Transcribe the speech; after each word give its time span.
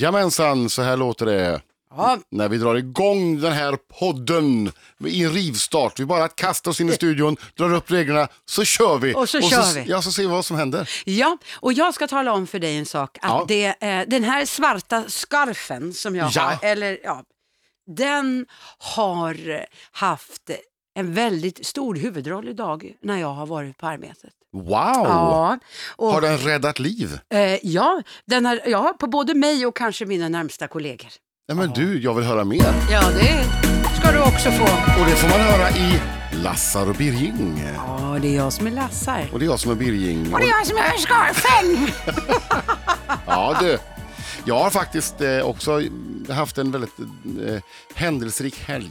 Jajamensan, 0.00 0.70
så 0.70 0.82
här 0.82 0.96
låter 0.96 1.26
det. 1.26 1.60
Ja, 1.96 2.18
När 2.30 2.48
vi 2.48 2.58
drar 2.58 2.74
igång 2.74 3.40
den 3.40 3.52
här 3.52 3.76
podden 3.98 4.72
i 5.06 5.24
en 5.24 5.32
rivstart. 5.32 6.00
Vi 6.00 6.04
bara 6.04 6.28
kastar 6.28 6.70
oss 6.70 6.80
in 6.80 6.88
i 6.88 6.92
studion, 6.92 7.36
drar 7.54 7.74
upp 7.74 7.90
reglerna, 7.90 8.28
så 8.44 8.64
kör 8.64 8.98
vi. 8.98 9.14
Och 9.14 9.28
så 9.28 9.40
kör 9.40 9.74
vi. 9.74 9.84
Ja, 9.90 10.02
så 10.02 10.12
ser 10.12 10.22
vi 10.22 10.28
vad 10.28 10.44
som 10.44 10.56
händer. 10.56 10.88
ja, 11.04 11.38
och 11.54 11.72
jag 11.72 11.94
ska 11.94 12.06
tala 12.08 12.32
om 12.32 12.46
för 12.46 12.58
dig 12.58 12.76
en 12.76 12.86
sak. 12.86 13.18
Att 13.22 13.30
Ja. 13.30 13.44
det, 13.48 13.66
eh, 13.80 14.04
den 14.08 14.24
här 14.24 14.46
svarta 14.46 15.04
skarfen 15.08 15.92
som 15.94 16.16
jag 16.16 16.30
Ja. 16.34 16.40
har, 16.42 16.68
eller, 16.68 16.98
ja, 17.04 17.22
den 17.96 18.46
har 18.78 19.66
haft 19.92 20.50
en 20.96 21.14
väldigt 21.14 21.66
stor 21.66 21.94
huvudroll 21.94 22.48
idag 22.48 22.92
när 23.02 23.16
jag 23.20 23.32
har 23.34 23.46
varit 23.46 23.78
på 23.78 23.86
arbetet. 23.86 24.30
Wow! 24.52 24.66
Ja, 25.04 25.58
och, 25.96 26.12
Har 26.12 26.20
den 26.20 26.38
räddat 26.38 26.78
liv? 26.78 27.18
eh, 27.34 27.40
ja, 27.66 28.02
den 28.26 28.46
har, 28.46 28.60
ja, 28.66 28.94
på 28.98 29.06
både 29.06 29.34
mig 29.34 29.66
och 29.66 29.76
kanske 29.76 30.06
mina 30.06 30.28
närmsta 30.28 30.68
kollegor. 30.68 31.10
Nej 31.48 31.56
men 31.56 31.70
du, 31.70 32.00
jag 32.02 32.14
vill 32.14 32.24
höra 32.24 32.44
mer. 32.44 32.72
Ja, 32.90 33.02
det 33.10 33.44
ska 34.00 34.12
du 34.12 34.18
också 34.18 34.50
få. 34.50 34.64
Och 35.00 35.06
det 35.06 35.16
får 35.16 35.28
man 35.28 35.40
höra 35.40 35.70
i 35.70 36.00
Lassar 36.42 36.88
och 36.88 36.94
Birging. 36.94 37.62
Ja, 37.76 38.18
det 38.22 38.28
är 38.28 38.36
jag 38.36 38.52
som 38.52 38.66
är 38.66 38.70
Lassar. 38.70 39.28
Och 39.32 39.38
det 39.38 39.44
är 39.44 39.46
jag 39.46 39.60
som 39.60 39.70
är 39.70 39.74
Birging. 39.74 40.34
Och 40.34 40.40
det 40.40 40.46
är 40.46 40.50
jag 40.50 40.66
som 40.66 40.76
är 40.76 40.98
skarfen. 40.98 41.88
Ja 43.26 43.56
du, 43.60 43.78
jag 44.46 44.54
har 44.62 44.70
faktiskt 44.70 45.20
eh, 45.20 45.40
också 45.48 45.82
haft 46.28 46.58
en 46.58 46.70
väldigt 46.70 46.98
eh, 47.46 47.62
händelserik 47.94 48.58
helg. 48.60 48.90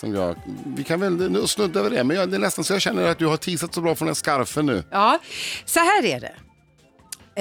Som 0.00 0.14
jag, 0.14 0.36
vi 0.76 0.84
kan 0.84 1.00
väl 1.00 1.30
nu 1.30 1.46
snudda 1.46 1.80
över 1.80 1.90
det, 1.90 2.04
men 2.04 2.16
jag, 2.16 2.30
det 2.30 2.36
är 2.36 2.40
nästan 2.40 2.64
så 2.64 2.72
jag 2.72 2.82
känner 2.82 3.02
att 3.08 3.18
du 3.18 3.26
har 3.26 3.36
teasat 3.36 3.74
så 3.74 3.80
bra 3.80 3.94
från 3.94 4.06
den 4.06 4.14
skarfen 4.14 4.66
nu. 4.66 4.84
Ja, 4.90 5.18
så 5.64 5.80
här 5.80 6.04
är 6.04 6.20
det. 6.20 6.34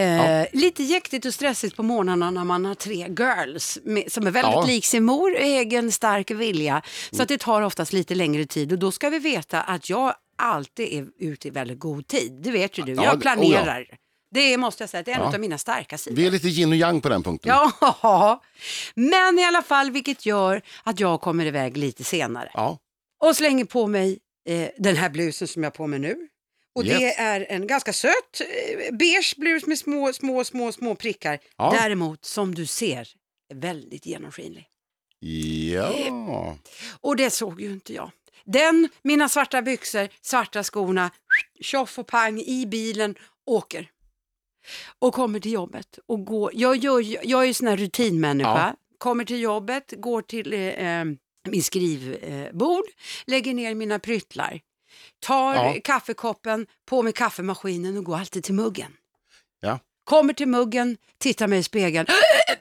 Eh, 0.01 0.45
Lite 0.53 0.83
jäktigt 0.83 1.25
och 1.25 1.33
stressigt 1.33 1.75
på 1.75 1.83
morgnarna 1.83 2.31
när 2.31 2.43
man 2.43 2.65
har 2.65 2.75
tre 2.75 3.07
girls 3.19 3.77
med, 3.83 4.11
som 4.11 4.27
är 4.27 4.31
väldigt 4.31 4.53
Ja. 4.53 4.65
lik 4.65 4.85
sin 4.85 5.03
mor, 5.03 5.35
egen 5.37 5.91
stark 5.91 6.31
vilja. 6.31 6.81
Så 7.11 7.21
att 7.21 7.27
det 7.27 7.37
tar 7.37 7.61
oftast 7.61 7.93
lite 7.93 8.15
längre 8.15 8.45
tid 8.45 8.71
och 8.71 8.79
då 8.79 8.91
ska 8.91 9.09
vi 9.09 9.19
veta 9.19 9.61
att 9.61 9.89
jag 9.89 10.13
alltid 10.37 10.87
är 10.93 11.07
ute 11.19 11.47
i 11.47 11.51
väldigt 11.51 11.79
god 11.79 12.07
tid. 12.07 12.41
Det 12.43 12.51
vet 12.51 12.77
ju 12.77 12.83
du, 12.83 12.93
Ja, 12.93 13.03
jag 13.03 13.21
planerar. 13.21 13.85
Det 14.35 14.57
måste 14.57 14.83
jag 14.83 14.89
säga, 14.89 15.03
det 15.03 15.11
är 15.11 15.15
en 15.15 15.21
Ja. 15.21 15.33
av 15.33 15.39
mina 15.39 15.57
starka 15.57 15.97
sidor. 15.97 16.15
Vi 16.17 16.27
är 16.27 16.31
lite 16.31 16.47
yin 16.47 16.69
och 16.69 16.75
yang 16.75 17.01
på 17.01 17.09
den 17.09 17.23
punkten. 17.23 17.49
Ja, 17.49 18.41
men 18.95 19.39
i 19.39 19.43
alla 19.43 19.61
fall 19.61 19.91
vilket 19.91 20.25
gör 20.25 20.61
att 20.83 20.99
jag 20.99 21.21
kommer 21.21 21.45
iväg 21.45 21.77
lite 21.77 22.03
senare. 22.03 22.51
Ja. 22.53 22.77
Och 23.23 23.35
slänger 23.35 23.65
på 23.65 23.87
mig 23.87 24.19
eh, 24.49 24.69
den 24.77 24.95
här 24.95 25.09
blusen 25.09 25.47
som 25.47 25.63
jag 25.63 25.71
har 25.71 25.75
på 25.75 25.87
mig 25.87 25.99
nu. 25.99 26.15
Och 26.75 26.83
det 26.83 27.01
Yes. 27.01 27.15
är 27.17 27.45
en 27.49 27.67
ganska 27.67 27.93
söt 27.93 28.11
eh, 28.41 28.95
beige 28.95 29.33
blus 29.37 29.65
med 29.67 29.77
små, 29.79 30.13
små, 30.13 30.43
små, 30.43 30.71
små 30.71 30.95
prickar. 30.95 31.39
Ja. 31.57 31.75
Däremot, 31.81 32.25
som 32.25 32.55
du 32.55 32.65
ser, 32.65 33.07
är 33.53 33.55
väldigt 33.55 34.05
genomskinlig. 34.05 34.67
Ja. 35.19 36.57
Och 37.01 37.15
det 37.15 37.29
såg 37.29 37.61
ju 37.61 37.71
inte 37.71 37.93
jag. 37.93 38.11
Den, 38.45 38.89
mina 39.01 39.29
svarta 39.29 39.61
byxor, 39.61 40.09
svarta 40.21 40.63
skorna, 40.63 41.11
tjoff 41.61 41.99
och 41.99 42.07
pang 42.07 42.39
i 42.39 42.65
bilen, 42.65 43.15
åker. 43.45 43.89
Och 44.99 45.13
kommer 45.13 45.39
till 45.39 45.51
jobbet. 45.51 45.99
Och 46.07 46.25
går, 46.25 46.51
jag, 46.53 46.75
ju- 46.77 47.17
jag 47.23 47.41
är 47.41 47.45
ju 47.45 47.53
sån 47.53 47.67
här 47.67 47.77
rutinmänniska. 47.77 48.49
Ja. 48.49 48.75
Kommer 48.97 49.25
till 49.25 49.39
jobbet, 49.39 49.93
går 49.97 50.21
till 50.21 50.53
eh, 50.53 50.59
eh, 50.59 51.05
min 51.49 51.63
skrivbord, 51.63 52.83
lägger 53.27 53.53
ner 53.53 53.75
mina 53.75 53.99
pryttlar. 53.99 54.59
Tar 55.19 55.53
Ja. 55.55 55.75
kaffekoppen, 55.83 56.67
på 56.85 57.03
med 57.03 57.15
kaffemaskinen 57.15 57.97
och 57.97 58.03
går 58.03 58.17
alltid 58.17 58.43
till 58.43 58.53
muggen. 58.53 58.91
Ja. 59.59 59.79
Kommer 60.03 60.33
till 60.33 60.47
muggen, 60.47 60.97
tittar 61.17 61.47
mig 61.47 61.59
i 61.59 61.63
spegeln 61.63 62.07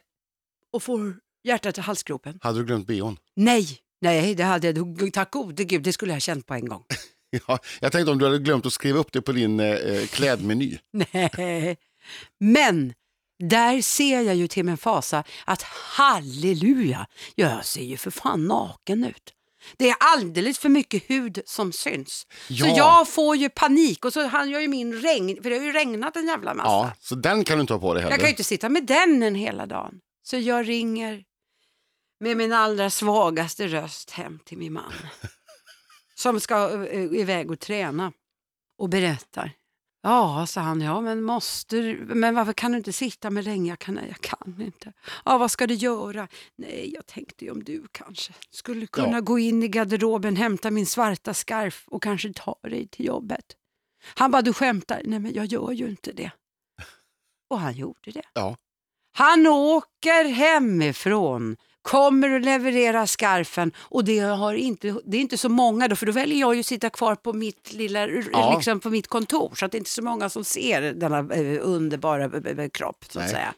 och 0.73 0.83
får 0.83 1.17
hjärtat 1.45 1.79
i 1.79 1.81
halsgropen. 1.81 2.39
Hade 2.43 2.59
du 2.59 2.65
glömt 2.65 2.87
bhn? 2.87 3.17
Nej, 3.37 3.79
nej, 4.01 4.35
det 4.35 4.45
hade 4.45 4.67
jag. 4.71 5.13
Tack 5.13 5.31
gode 5.31 5.65
gud, 5.65 5.83
det 5.83 5.93
skulle 5.93 6.11
jag 6.13 6.17
ha 6.17 6.21
känt 6.21 6.47
på 6.47 6.55
en 6.55 6.67
gång. 6.69 6.85
Ja, 7.49 7.59
jag 7.81 7.93
tänkte 7.93 8.11
om 8.13 8.19
du 8.19 8.25
hade 8.25 8.39
glömt 8.39 8.67
att 8.67 8.73
skriva 8.73 8.99
upp 8.99 9.13
det 9.13 9.23
på 9.23 9.33
din 9.33 9.61
eh, 9.61 10.07
klädmeny. 10.07 10.79
Nej. 10.93 11.77
Men 12.41 12.95
där 13.39 13.83
ser 13.83 14.21
jag 14.21 14.35
ju 14.35 14.49
till 14.49 14.65
min 14.65 14.77
fasa 14.77 15.25
att 15.45 15.63
halleluja, 15.63 17.07
jag 17.35 17.65
ser 17.65 17.83
ju 17.85 17.97
för 17.97 18.11
fan 18.11 18.47
naken 18.47 19.05
ut. 19.05 19.31
Det 19.77 19.91
är 19.91 19.97
alldeles 20.01 20.59
för 20.59 20.69
mycket 20.69 21.11
hud 21.11 21.41
som 21.47 21.73
syns. 21.73 22.27
Så 22.49 22.55
Ja. 22.55 22.77
jag 22.77 23.09
får 23.09 23.37
ju 23.37 23.49
panik 23.51 24.05
och 24.05 24.13
så 24.13 24.27
han 24.27 24.51
gör 24.51 24.61
ju 24.61 24.69
min 24.69 24.93
regn, 25.01 25.43
för 25.43 25.51
det 25.51 25.57
har 25.59 25.65
ju 25.65 25.73
regnat 25.73 26.17
en 26.17 26.27
jävla 26.27 26.55
massa. 26.55 26.69
Ja, 26.71 26.93
så 27.01 27.15
den 27.15 27.45
kan 27.45 27.57
du 27.57 27.61
inte 27.61 27.73
ha 27.73 27.81
på 27.81 27.95
dig 27.95 28.03
heller. 28.03 28.13
Jag 28.13 28.21
kan 28.21 28.29
ju 28.29 28.33
inte 28.33 28.45
sitta 28.45 28.69
med 28.69 28.87
den 28.87 29.23
en 29.23 29.35
hela 29.35 29.67
dagen. 29.67 30.01
Så 30.23 30.37
jag 30.37 30.69
ringer 30.69 31.25
med 32.21 32.37
min 32.37 32.53
allra 32.53 32.91
svagaste 32.91 33.67
röst 33.69 34.11
hem 34.11 34.39
till 34.45 34.59
min 34.59 34.73
man. 34.73 34.93
som 36.15 36.41
ska 36.41 36.87
eh, 36.87 37.03
iväg 37.21 37.51
och 37.51 37.61
träna. 37.61 38.13
Och 38.79 38.89
berättar. 38.89 39.53
Ja, 40.07 40.47
sa 40.47 40.61
han, 40.61 40.81
ja 40.81 41.01
men 41.01 41.23
måste 41.23 41.77
du, 41.77 42.05
men 42.15 42.35
varför 42.35 42.53
kan 42.53 42.73
du 42.73 42.79
inte 42.79 42.93
sitta 42.93 43.31
med 43.31 43.45
länge? 43.45 43.71
Jag 43.73 43.79
kan, 43.79 43.95
nej, 43.95 44.05
jag 44.09 44.21
kan 44.21 44.61
inte. 44.61 44.93
Ja, 45.25 45.39
vad 45.39 45.51
ska 45.51 45.67
du 45.67 45.75
göra? 45.75 46.29
Nej, 46.57 46.91
jag 46.95 47.07
tänkte 47.07 47.45
ju 47.45 47.51
om 47.51 47.65
du 47.65 47.85
kanske 47.93 48.33
skulle 48.51 48.87
kunna 48.87 49.13
Ja. 49.17 49.21
gå 49.21 49.39
in 49.39 49.63
i 49.63 49.69
garderoben, 49.69 50.37
hämta 50.37 50.71
min 50.71 50.87
svarta 50.87 51.35
skarf 51.35 51.85
och 51.87 52.03
kanske 52.03 52.33
ta 52.33 52.57
dig 52.63 52.89
till 52.89 53.07
jobbet. 53.07 53.45
Han 54.15 54.31
bara, 54.31 54.43
du 54.43 54.53
skämtar? 54.53 55.03
Nej, 55.05 55.19
men 55.19 55.33
jag 55.35 55.47
gör 55.47 55.73
ju 55.73 55.89
inte 55.89 56.13
det. 56.13 56.31
Och 57.51 57.59
han 57.61 57.73
gjorde 57.75 58.11
det. 58.11 58.23
Ja. 58.33 58.57
Han 59.17 59.47
åker 59.47 60.25
hemifrån, 60.25 61.57
kommer 61.85 62.35
och 62.35 62.41
levererar 62.41 63.07
skarfen 63.07 63.73
och 63.79 64.05
det, 64.05 64.19
har 64.19 64.55
inte, 64.55 64.95
det 65.05 65.17
är 65.17 65.21
inte 65.21 65.39
så 65.39 65.49
många 65.49 65.89
då, 65.89 65.97
för 65.97 66.07
då 66.07 66.13
väljer 66.13 66.41
jag 66.41 66.55
ju 66.55 66.61
att 66.61 66.67
sitta 66.67 66.91
kvar 66.91 67.15
på 67.15 67.33
mitt 67.33 67.73
lilla, 67.73 68.09
Ja. 68.33 68.55
liksom 68.57 68.81
på 68.81 68.91
mitt 68.91 69.09
kontor, 69.09 69.53
så 69.55 69.65
att 69.65 69.73
det 69.73 69.77
är 69.77 69.81
inte 69.81 69.91
så 69.91 70.03
många 70.03 70.29
som 70.29 70.45
ser 70.45 70.83
denna 70.83 71.19
eh, 71.35 71.59
underbara 71.63 72.25
eh, 72.25 72.59
eh, 72.59 72.69
kropp, 72.69 73.05
så 73.09 73.19
att 73.19 73.25
Nej. 73.25 73.35
säga. 73.35 73.55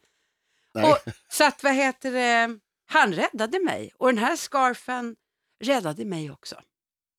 Nej. 0.75 0.84
Och, 0.91 0.98
så 1.32 1.44
att, 1.44 1.62
vad 1.62 1.75
heter 1.75 2.12
det, 2.12 2.59
han 2.88 3.12
räddade 3.12 3.59
mig 3.65 3.91
och 3.98 4.06
den 4.09 4.19
här 4.19 4.36
skarfen 4.36 5.16
räddade 5.65 6.04
mig 6.04 6.31
också. 6.31 6.56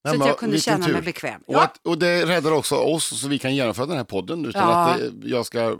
Nej, 0.04 0.16
så 0.16 0.22
att 0.22 0.28
jag 0.28 0.38
kunde 0.38 0.60
känna 0.60 0.86
tur. 0.86 0.94
mig 0.94 1.02
bekväm. 1.02 1.42
Och, 1.48 1.54
Ja. 1.54 1.64
att, 1.64 1.88
och 1.88 1.98
det 1.98 2.26
räddar 2.26 2.52
också 2.52 2.76
oss 2.76 3.22
så 3.22 3.28
vi 3.28 3.40
kan 3.40 3.56
genomföra 3.56 3.86
den 3.86 3.98
här 3.98 4.04
podden 4.04 4.46
utan 4.46 4.70
Ja. 4.70 4.90
att 4.94 5.00
jag 5.24 5.46
ska... 5.46 5.78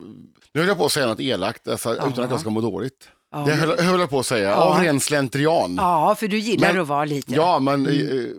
Nu 0.54 0.60
höll 0.62 0.68
jag 0.68 0.78
på 0.78 0.86
att 0.86 0.92
säga 0.92 1.08
något 1.08 1.20
elakt 1.20 1.68
alltså, 1.68 1.94
utan 1.94 2.24
att 2.24 2.32
jag 2.32 2.40
ska 2.40 2.50
må 2.50 2.62
dåligt. 2.62 3.10
Ja, 3.32 3.38
Det 3.46 3.54
höll, 3.54 3.80
höll 3.80 4.00
jag 4.00 4.10
på 4.10 4.20
att 4.20 4.26
säga, 4.26 4.50
Ja. 4.50 4.56
av 4.56 4.82
ren 4.84 5.00
slentrian. 5.00 5.76
ja, 5.78 6.16
för 6.20 6.28
du 6.28 6.38
gillar 6.40 6.74
Men- 6.74 6.82
att 6.82 6.88
vara 6.88 7.06
lite... 7.06 7.34
Ja, 7.34 7.60
men 7.60 7.86
Mm. 7.88 8.20
eh, 8.26 8.32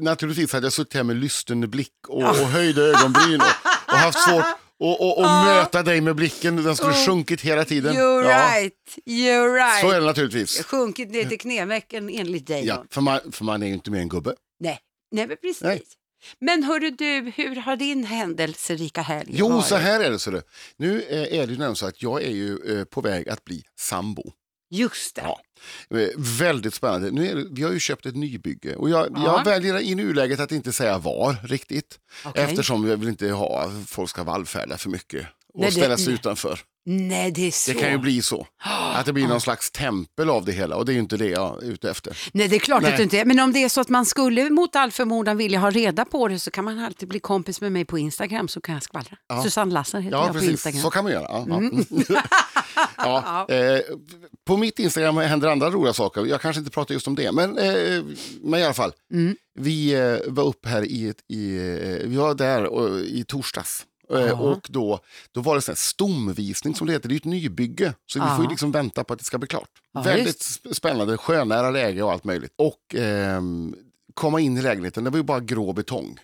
naturligtvis 0.00 0.52
hade 0.52 0.66
jag 0.66 0.72
suttit 0.72 0.94
här 0.94 1.02
med 1.02 1.16
lysten 1.16 1.70
blick 1.70 1.92
och, 2.08 2.22
och 2.22 2.36
höjda 2.36 2.82
ögonbryn 2.82 3.40
och, 3.40 3.46
och 3.92 3.98
haft 3.98 4.18
svårt 4.18 4.40
att 4.44 4.58
och, 4.80 5.18
och 5.18 5.24
möta 5.46 5.82
dig 5.82 6.00
med 6.00 6.16
blicken. 6.16 6.64
Den 6.64 6.76
skulle 6.76 6.92
Oh. 6.92 7.06
sjunkit 7.06 7.40
hela 7.40 7.64
tiden. 7.64 7.94
You're 7.94 8.30
ja, 8.30 8.60
right, 8.60 8.72
you're 9.06 9.54
right. 9.54 9.80
Så 9.80 9.90
är 9.90 10.00
det 10.00 10.06
naturligtvis. 10.06 10.64
Sjunkit 10.64 11.10
ner 11.10 11.24
till 11.24 11.38
knävecken 11.40 12.08
enligt 12.08 12.46
dig. 12.46 12.66
Ja, 12.66 12.84
för, 12.90 13.00
man, 13.00 13.20
för 13.32 13.44
man 13.44 13.62
är 13.62 13.66
ju 13.66 13.72
inte 13.74 13.90
mer 13.90 14.00
en 14.00 14.08
gubbe. 14.08 14.34
Nej, 14.60 14.78
nej 15.12 15.26
precis. 15.28 15.62
Nej. 15.62 15.82
Men 16.38 16.62
hörru 16.62 16.90
du, 16.90 17.32
hur 17.36 17.56
har 17.56 17.76
din 17.76 18.04
händelserika 18.04 19.02
helg 19.02 19.30
Jo, 19.32 19.48
varit? 19.48 19.66
så 19.66 19.76
här 19.76 20.00
är 20.00 20.10
det. 20.10 20.18
Så 20.18 20.30
det. 20.30 20.42
Nu 20.76 21.02
eh, 21.02 21.18
är 21.20 21.26
det 21.28 21.36
ju 21.36 21.46
nämligen 21.46 21.76
så 21.76 21.86
att 21.86 22.02
jag 22.02 22.22
är 22.22 22.30
ju 22.30 22.78
eh, 22.78 22.84
på 22.84 23.00
väg 23.00 23.28
att 23.28 23.44
bli 23.44 23.62
sambo. 23.78 24.32
Just 24.70 25.14
det. 25.16 25.22
Ja. 25.22 25.40
Eh, 25.98 26.08
Väldigt 26.16 26.74
spännande. 26.74 27.10
Nu 27.10 27.28
är 27.30 27.34
det, 27.34 27.46
vi 27.50 27.62
har 27.62 27.72
ju 27.72 27.78
köpt 27.80 28.06
ett 28.06 28.16
nybygge 28.16 28.76
och 28.76 28.90
jag, 28.90 29.06
Ja. 29.16 29.22
jag 29.24 29.44
väljer 29.44 29.78
i 29.80 29.94
nuläget 29.94 30.40
att 30.40 30.52
inte 30.52 30.72
säga 30.72 30.98
var 30.98 31.36
riktigt. 31.44 31.98
Okej. 32.24 32.44
Eftersom 32.44 32.88
jag 32.88 32.96
vill 32.96 33.08
inte 33.08 33.28
ha 33.30 33.70
folk 33.86 34.10
ska 34.10 34.22
vallfärda 34.24 34.78
för 34.78 34.90
mycket 34.90 35.26
och 35.54 35.60
Nej, 35.60 35.70
det- 35.70 35.76
ställa 35.76 35.96
sig 35.96 36.06
nej. 36.06 36.14
utanför. 36.14 36.60
Nej, 36.84 37.30
det 37.30 37.46
är 37.46 37.50
så. 37.50 37.72
Det 37.72 37.78
kan 37.78 37.90
ju 37.92 37.98
bli 37.98 38.22
så. 38.22 38.46
Att 38.94 39.06
det 39.06 39.12
blir 39.12 39.26
någon 39.26 39.40
slags 39.40 39.70
tempel 39.70 40.30
av 40.30 40.44
det 40.44 40.52
hela 40.52 40.76
och 40.76 40.84
det 40.84 40.92
är 40.92 40.94
ju 40.94 41.00
inte 41.00 41.16
det 41.16 41.26
jag 41.28 41.62
är 41.62 41.66
ute 41.66 41.90
efter. 41.90 42.18
Nej, 42.32 42.48
det 42.48 42.56
är 42.56 42.60
klart 42.60 42.82
Nej. 42.82 42.90
att 42.90 42.96
du 42.96 43.02
inte 43.02 43.18
är. 43.18 43.24
Men 43.24 43.40
om 43.40 43.52
det 43.52 43.64
är 43.64 43.68
så 43.68 43.80
att 43.80 43.88
man 43.88 44.06
skulle 44.06 44.50
mot 44.50 44.76
all 44.76 44.90
förmodan 44.92 45.36
vilja 45.36 45.58
ha 45.58 45.70
reda 45.70 46.04
på 46.04 46.28
det 46.28 46.38
så 46.38 46.50
kan 46.50 46.64
man 46.64 46.78
alltid 46.78 47.08
bli 47.08 47.20
kompis 47.20 47.60
med 47.60 47.72
mig 47.72 47.84
på 47.84 47.98
Instagram 47.98 48.48
så 48.48 48.60
kan 48.60 48.74
jag 48.74 48.82
skvallra. 48.82 49.16
Susanne 49.44 49.72
Lasser 49.74 50.00
heter 50.00 50.16
Ja, 50.16 50.20
jag 50.24 50.26
på 50.28 50.32
precis. 50.34 50.50
Instagram. 50.50 50.80
Så 50.82 50.90
kan 50.90 51.04
man 51.04 51.12
göra. 51.12 51.26
Ja, 51.28 51.46
ja. 52.08 52.22
ja, 53.48 53.54
eh, 53.54 53.80
på 54.46 54.56
mitt 54.56 54.78
Instagram 54.78 55.16
händer 55.16 55.48
andra 55.48 55.70
roliga 55.70 55.92
saker. 55.92 56.26
Jag 56.26 56.40
kanske 56.40 56.58
inte 56.60 56.70
pratar 56.70 56.94
just 56.94 57.06
om 57.06 57.14
det, 57.14 57.32
men, 57.32 57.58
eh, 57.58 58.02
men 58.42 58.60
i 58.60 58.64
alla 58.64 58.74
fall. 58.74 58.92
Mm. 59.12 59.36
Vi 59.60 59.92
eh, 59.94 60.16
var 60.28 60.44
uppe 60.44 60.68
här 60.68 60.84
i, 60.84 61.08
ett, 61.08 61.16
i 61.32 61.56
eh, 61.56 62.08
vi 62.08 62.16
var 62.16 62.34
där 62.34 62.64
och, 62.64 63.00
i 63.00 63.24
torsdags. 63.28 63.84
Eh, 64.14 64.20
Ja. 64.20 64.34
och 64.34 64.66
då, 64.70 65.00
då 65.32 65.40
var 65.40 65.54
det 65.54 65.66
här 65.68 65.74
stomvisning 65.74 66.74
som 66.74 66.86
det 66.86 66.92
heter, 66.92 67.08
det 67.08 67.12
är 67.12 67.14
ju 67.16 67.18
ett 67.18 67.24
nybygge. 67.24 67.94
Så 68.06 68.18
vi 68.18 68.24
Ja. 68.26 68.36
får 68.36 68.44
ju 68.44 68.50
liksom 68.50 68.72
vänta 68.72 69.04
på 69.04 69.12
att 69.12 69.18
det 69.18 69.24
ska 69.24 69.38
bli 69.38 69.48
klart. 69.48 69.70
Ja, 69.92 70.02
Väldigt 70.02 70.40
sp- 70.40 70.72
spännande, 70.74 71.16
sjönära 71.16 71.70
läge 71.70 72.02
och 72.02 72.12
allt 72.12 72.24
möjligt. 72.24 72.52
Och 72.56 72.94
ehm, 72.94 73.76
komma 74.14 74.40
in 74.40 74.56
i 74.56 74.62
lägenheten, 74.62 75.04
det 75.04 75.10
var 75.10 75.16
ju 75.18 75.22
bara 75.22 75.40
grå 75.40 75.72
betong. 75.72 76.18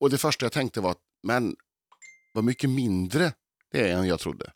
Och 0.00 0.10
det 0.10 0.18
första 0.18 0.44
jag 0.44 0.52
tänkte 0.52 0.80
var, 0.80 0.90
att, 0.90 0.98
men 1.22 1.56
vad 2.32 2.44
mycket 2.44 2.70
mindre 2.70 3.32
det 3.72 3.90
är 3.90 3.96
än 3.96 4.06
jag 4.06 4.20
trodde. 4.20 4.52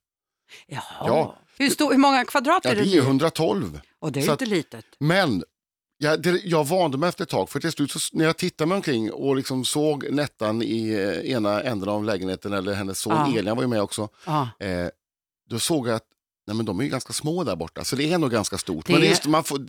Jaha. 0.66 0.82
Ja. 1.00 1.38
Hur, 1.58 1.70
stor, 1.70 1.90
hur 1.92 1.98
många 1.98 2.24
kvadrat 2.24 2.60
Ja, 2.64 2.70
är 2.70 2.74
det 2.76 2.82
det? 2.84 2.96
är 2.96 3.02
112. 3.02 3.80
Och 3.98 4.12
det 4.12 4.20
är 4.20 4.24
så 4.24 4.32
inte 4.32 4.46
litet. 4.46 4.84
Men 4.98 5.44
jag, 6.04 6.22
det, 6.22 6.40
jag 6.44 6.64
vande 6.68 6.98
mig 6.98 7.08
efter 7.08 7.22
ett 7.24 7.30
tag, 7.30 7.50
för 7.50 7.60
till 7.60 7.72
slut 7.72 7.90
så, 7.90 7.98
när 8.12 8.24
jag 8.24 8.36
tittade 8.36 8.68
mig 8.68 8.76
omkring 8.76 9.12
och 9.12 9.36
liksom 9.36 9.64
såg 9.64 10.10
Nettan 10.10 10.62
i 10.62 10.88
eh, 10.92 11.30
ena 11.32 11.62
änden 11.62 11.88
av 11.88 12.04
lägenheten, 12.04 12.52
eller 12.52 12.74
hennes 12.74 12.98
son 12.98 13.12
Ja. 13.32 13.38
Elian 13.38 13.56
var 13.56 13.62
ju 13.62 13.68
med 13.68 13.82
också, 13.82 14.08
Ja. 14.26 14.48
eh, 14.60 14.88
då 15.50 15.58
såg 15.58 15.88
jag 15.88 15.94
att 15.94 16.04
nej, 16.46 16.56
men 16.56 16.66
de 16.66 16.80
är 16.80 16.84
ju 16.84 16.90
ganska 16.90 17.12
små 17.12 17.44
där 17.44 17.56
borta, 17.56 17.84
så 17.84 17.96
det 17.96 18.12
är 18.12 18.18
nog 18.18 18.30
ganska 18.30 18.58
stort. 18.58 18.86
Det 18.86 18.92
Men 18.92 19.02
just, 19.08 19.26
man 19.26 19.44
får, 19.44 19.60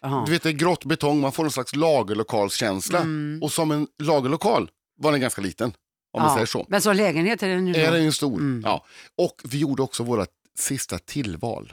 Ja. 0.00 0.22
du 0.26 0.32
vet, 0.32 0.42
det 0.42 0.48
är 0.48 0.52
grått 0.52 0.84
betong, 0.84 1.20
man 1.20 1.32
får 1.32 1.44
en 1.44 1.50
slags 1.50 1.76
lagerlokalskänsla. 1.76 2.98
Mm. 2.98 3.42
Och 3.42 3.52
som 3.52 3.70
en 3.70 3.86
lagerlokal 4.02 4.70
var 4.98 5.12
den 5.12 5.20
ganska 5.20 5.40
liten, 5.42 5.72
om 6.12 6.22
man 6.22 6.30
Ja. 6.30 6.34
säger 6.34 6.46
så. 6.46 6.66
Men 6.68 6.80
som 6.82 6.96
lägenhet 6.96 7.42
är 7.42 7.48
den 7.48 7.66
ju 7.68 7.74
Är 7.74 7.92
den 7.92 8.04
ju 8.04 8.12
stor. 8.12 8.38
Mm. 8.38 8.62
Ja. 8.64 8.84
Och 9.18 9.40
vi 9.44 9.58
gjorde 9.58 9.82
också 9.82 10.02
våra 10.02 10.26
sista 10.58 10.98
tillval. 10.98 11.72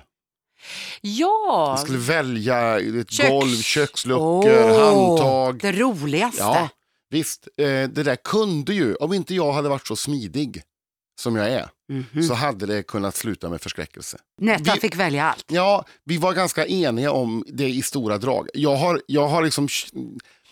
Ja, 1.02 1.76
Vi 1.78 1.84
skulle 1.86 1.98
välja 1.98 2.80
ett 2.80 3.10
Köks- 3.12 3.30
golv, 3.30 3.56
köksluckor, 3.62 4.50
Åh, 4.50 4.80
handtag. 4.86 5.60
det 5.62 5.72
roligaste. 5.72 6.42
Ja, 6.42 6.70
visst. 7.10 7.48
Eh, 7.58 7.66
det 7.66 7.88
där 8.04 8.16
kunde 8.16 8.74
ju, 8.74 8.96
om 8.96 9.14
inte 9.14 9.36
jag 9.36 9.52
hade 9.54 9.70
varit 9.70 9.88
så 9.88 9.96
smidig 9.96 10.62
som 11.22 11.36
jag 11.36 11.50
är, 11.50 11.70
Mhm. 11.90 12.24
så 12.24 12.34
hade 12.34 12.66
det 12.66 12.84
kunnat 12.84 13.16
sluta 13.16 13.50
med 13.50 13.62
förskräckelse. 13.62 14.18
Nettan 14.42 14.76
vi- 14.76 14.82
fick 14.82 14.96
välja 14.96 15.24
allt. 15.26 15.46
Ja, 15.48 15.86
vi 16.06 16.18
var 16.18 16.34
ganska 16.34 16.66
eniga 16.66 17.12
om 17.12 17.44
det 17.48 17.70
i 17.70 17.82
stora 17.82 18.18
drag. 18.18 18.48
Jag 18.54 18.76
har, 18.76 19.02
jag 19.08 19.28
har 19.28 19.44
liksom... 19.44 19.68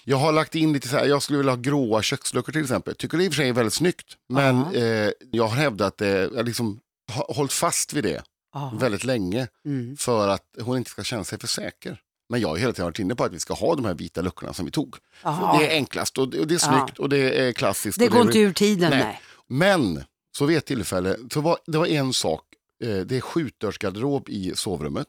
Jag 0.10 0.18
har 0.18 0.32
lagt 0.32 0.56
in 0.56 0.74
lite 0.74 0.88
så 0.88 0.98
här, 0.98 1.06
jag 1.06 1.22
skulle 1.24 1.38
vilja 1.38 1.52
ha 1.54 1.60
gråa 1.62 2.02
köksluckor 2.02 2.52
till 2.52 2.62
exempel. 2.62 2.96
Tycker 2.96 3.18
det 3.18 3.24
i 3.24 3.28
och 3.28 3.34
för 3.34 3.38
sig 3.42 3.50
är 3.50 3.54
väldigt 3.54 3.74
snyggt. 3.74 4.06
Men 4.30 4.66
Ja. 4.74 4.80
eh, 4.80 5.12
jag 5.32 5.48
har 5.48 5.56
hävdat 5.56 5.98
det, 5.98 6.30
jag 6.36 6.46
liksom 6.46 6.80
har 7.12 7.34
hållit 7.34 7.54
fast 7.54 7.94
vid 7.94 8.04
det 8.04 8.24
Ja. 8.54 8.74
väldigt 8.80 9.04
länge. 9.04 9.48
Mm. 9.66 9.98
För 9.98 10.28
att 10.28 10.44
hon 10.62 10.78
inte 10.78 10.90
ska 10.90 11.04
känna 11.04 11.24
sig 11.24 11.40
för 11.40 11.48
säker. 11.48 12.02
Men 12.30 12.40
jag 12.42 12.48
har 12.48 12.58
hela 12.58 12.72
tiden 12.74 12.86
varit 12.86 13.00
inne 13.00 13.16
på 13.16 13.24
att 13.24 13.34
vi 13.34 13.40
ska 13.40 13.54
ha 13.54 13.76
de 13.76 13.86
här 13.86 13.94
vita 13.94 14.22
luckorna 14.22 14.54
som 14.54 14.66
vi 14.66 14.72
tog. 14.72 14.96
Det 15.24 15.68
är 15.68 15.70
enklast 15.72 16.18
och 16.18 16.30
det, 16.30 16.40
och 16.40 16.48
det 16.48 16.56
är 16.56 16.60
snyggt 16.60 17.00
och 17.00 17.10
det 17.10 17.18
är 17.48 17.54
klassiskt. 17.54 18.00
Det 18.00 18.08
går 18.08 18.20
är- 18.20 18.24
inte 18.26 18.40
ur 18.40 18.54
tiden. 18.54 18.90
Nej. 18.90 19.00
Nej. 19.04 19.22
Men 19.48 20.04
så 20.38 20.46
vid 20.46 20.58
ett 20.58 20.66
tillfälle, 20.66 21.18
så 21.34 21.42
var, 21.42 21.58
det 21.66 21.78
var 21.78 21.86
en 21.88 22.14
sak, 22.14 22.42
eh, 22.84 22.98
det 22.98 23.16
är 23.18 23.22
skjutdörrsgarderob 23.22 24.30
i 24.30 24.52
sovrummet. 24.56 25.08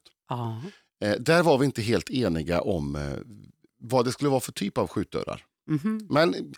Eh, 1.04 1.12
där 1.20 1.42
var 1.42 1.58
vi 1.58 1.64
inte 1.64 1.82
helt 1.82 2.10
eniga 2.10 2.60
om 2.60 2.96
eh, 2.96 3.02
vad 3.80 4.04
det 4.04 4.12
skulle 4.12 4.30
vara 4.30 4.40
för 4.40 4.52
typ 4.52 4.78
av 4.78 4.88
skjutdörrar. 4.88 5.44
Mhm. 5.66 6.06
Men 6.10 6.34
eh, 6.34 6.40
det 6.40 6.56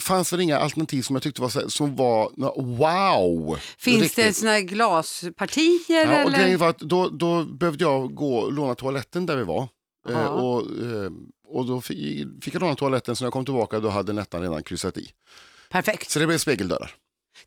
fanns 0.00 0.32
väl 0.32 0.40
inga 0.40 0.58
alternativ 0.58 1.02
som 1.02 1.16
jag 1.16 1.22
tyckte 1.22 1.42
var, 1.42 1.48
så- 1.48 1.70
som 1.70 1.96
var 1.96 2.30
wow. 2.76 3.58
Finns 3.78 4.02
riktigt. 4.02 4.24
det 4.24 4.32
såna 4.32 4.60
glaspartier? 4.60 6.06
Ja, 6.06 6.22
och 6.24 6.28
eller? 6.28 6.38
grejen 6.38 6.58
var 6.58 6.68
att 6.68 6.78
då, 6.78 7.08
då 7.08 7.44
behövde 7.44 7.84
jag 7.84 8.14
gå 8.14 8.36
och 8.38 8.52
låna 8.52 8.74
toaletten 8.74 9.26
där 9.26 9.36
vi 9.36 9.42
var. 9.44 9.68
Eh, 10.08 10.26
och, 10.26 10.60
eh, 10.60 11.10
och 11.48 11.66
då 11.66 11.80
fi- 11.80 12.26
fick 12.42 12.54
jag 12.54 12.60
låna 12.60 12.74
toaletten 12.74 13.16
så 13.16 13.24
när 13.24 13.26
jag 13.26 13.32
kom 13.32 13.44
tillbaka 13.44 13.80
då 13.80 13.88
hade 13.88 14.12
Nettan 14.12 14.42
redan 14.42 14.62
kryssat 14.62 14.96
i. 14.98 15.10
Perfekt. 15.70 16.10
Så 16.10 16.18
det 16.18 16.26
blev 16.26 16.38
spegeldörrar. 16.38 16.90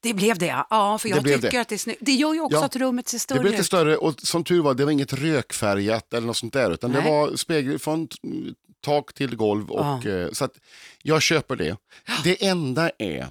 Det 0.01 0.13
blev 0.13 0.37
det 0.37 0.45
ja. 0.69 0.97
För 1.01 1.09
Det 1.09 1.15
jag 1.15 1.23
blev 1.23 1.35
tycker 1.35 1.51
det. 1.51 1.61
att 1.61 1.67
det 1.69 1.75
är 1.75 1.79
snyggt. 1.79 1.99
Det 2.01 2.11
gör 2.11 2.33
ju 2.33 2.41
också 2.41 2.57
Ja. 2.57 2.65
att 2.65 2.75
rummet 2.75 3.07
ser 3.07 3.15
Det 3.15 3.19
större 3.19 3.39
blev 3.39 3.51
lite 3.51 3.61
ut. 3.61 3.65
större 3.67 3.97
och 3.97 4.13
som 4.21 4.43
tur 4.43 4.61
var 4.61 4.73
det 4.73 4.85
var 4.85 4.91
inget 4.91 5.13
rökfärgat 5.13 6.13
eller 6.13 6.27
något 6.27 6.37
sånt 6.37 6.53
där 6.53 6.71
utan 6.71 6.91
det 6.91 7.01
Nej. 7.01 7.11
var 7.11 7.35
spegel 7.35 7.79
från 7.79 8.07
tak 8.85 9.13
till 9.13 9.35
golv. 9.35 9.71
Och, 9.71 10.05
Ja. 10.05 10.09
eh, 10.11 10.31
så 10.31 10.45
att 10.45 10.57
jag 11.03 11.21
köper 11.21 11.55
det. 11.55 11.77
Det 12.23 12.45
enda 12.47 12.91
är 12.99 13.27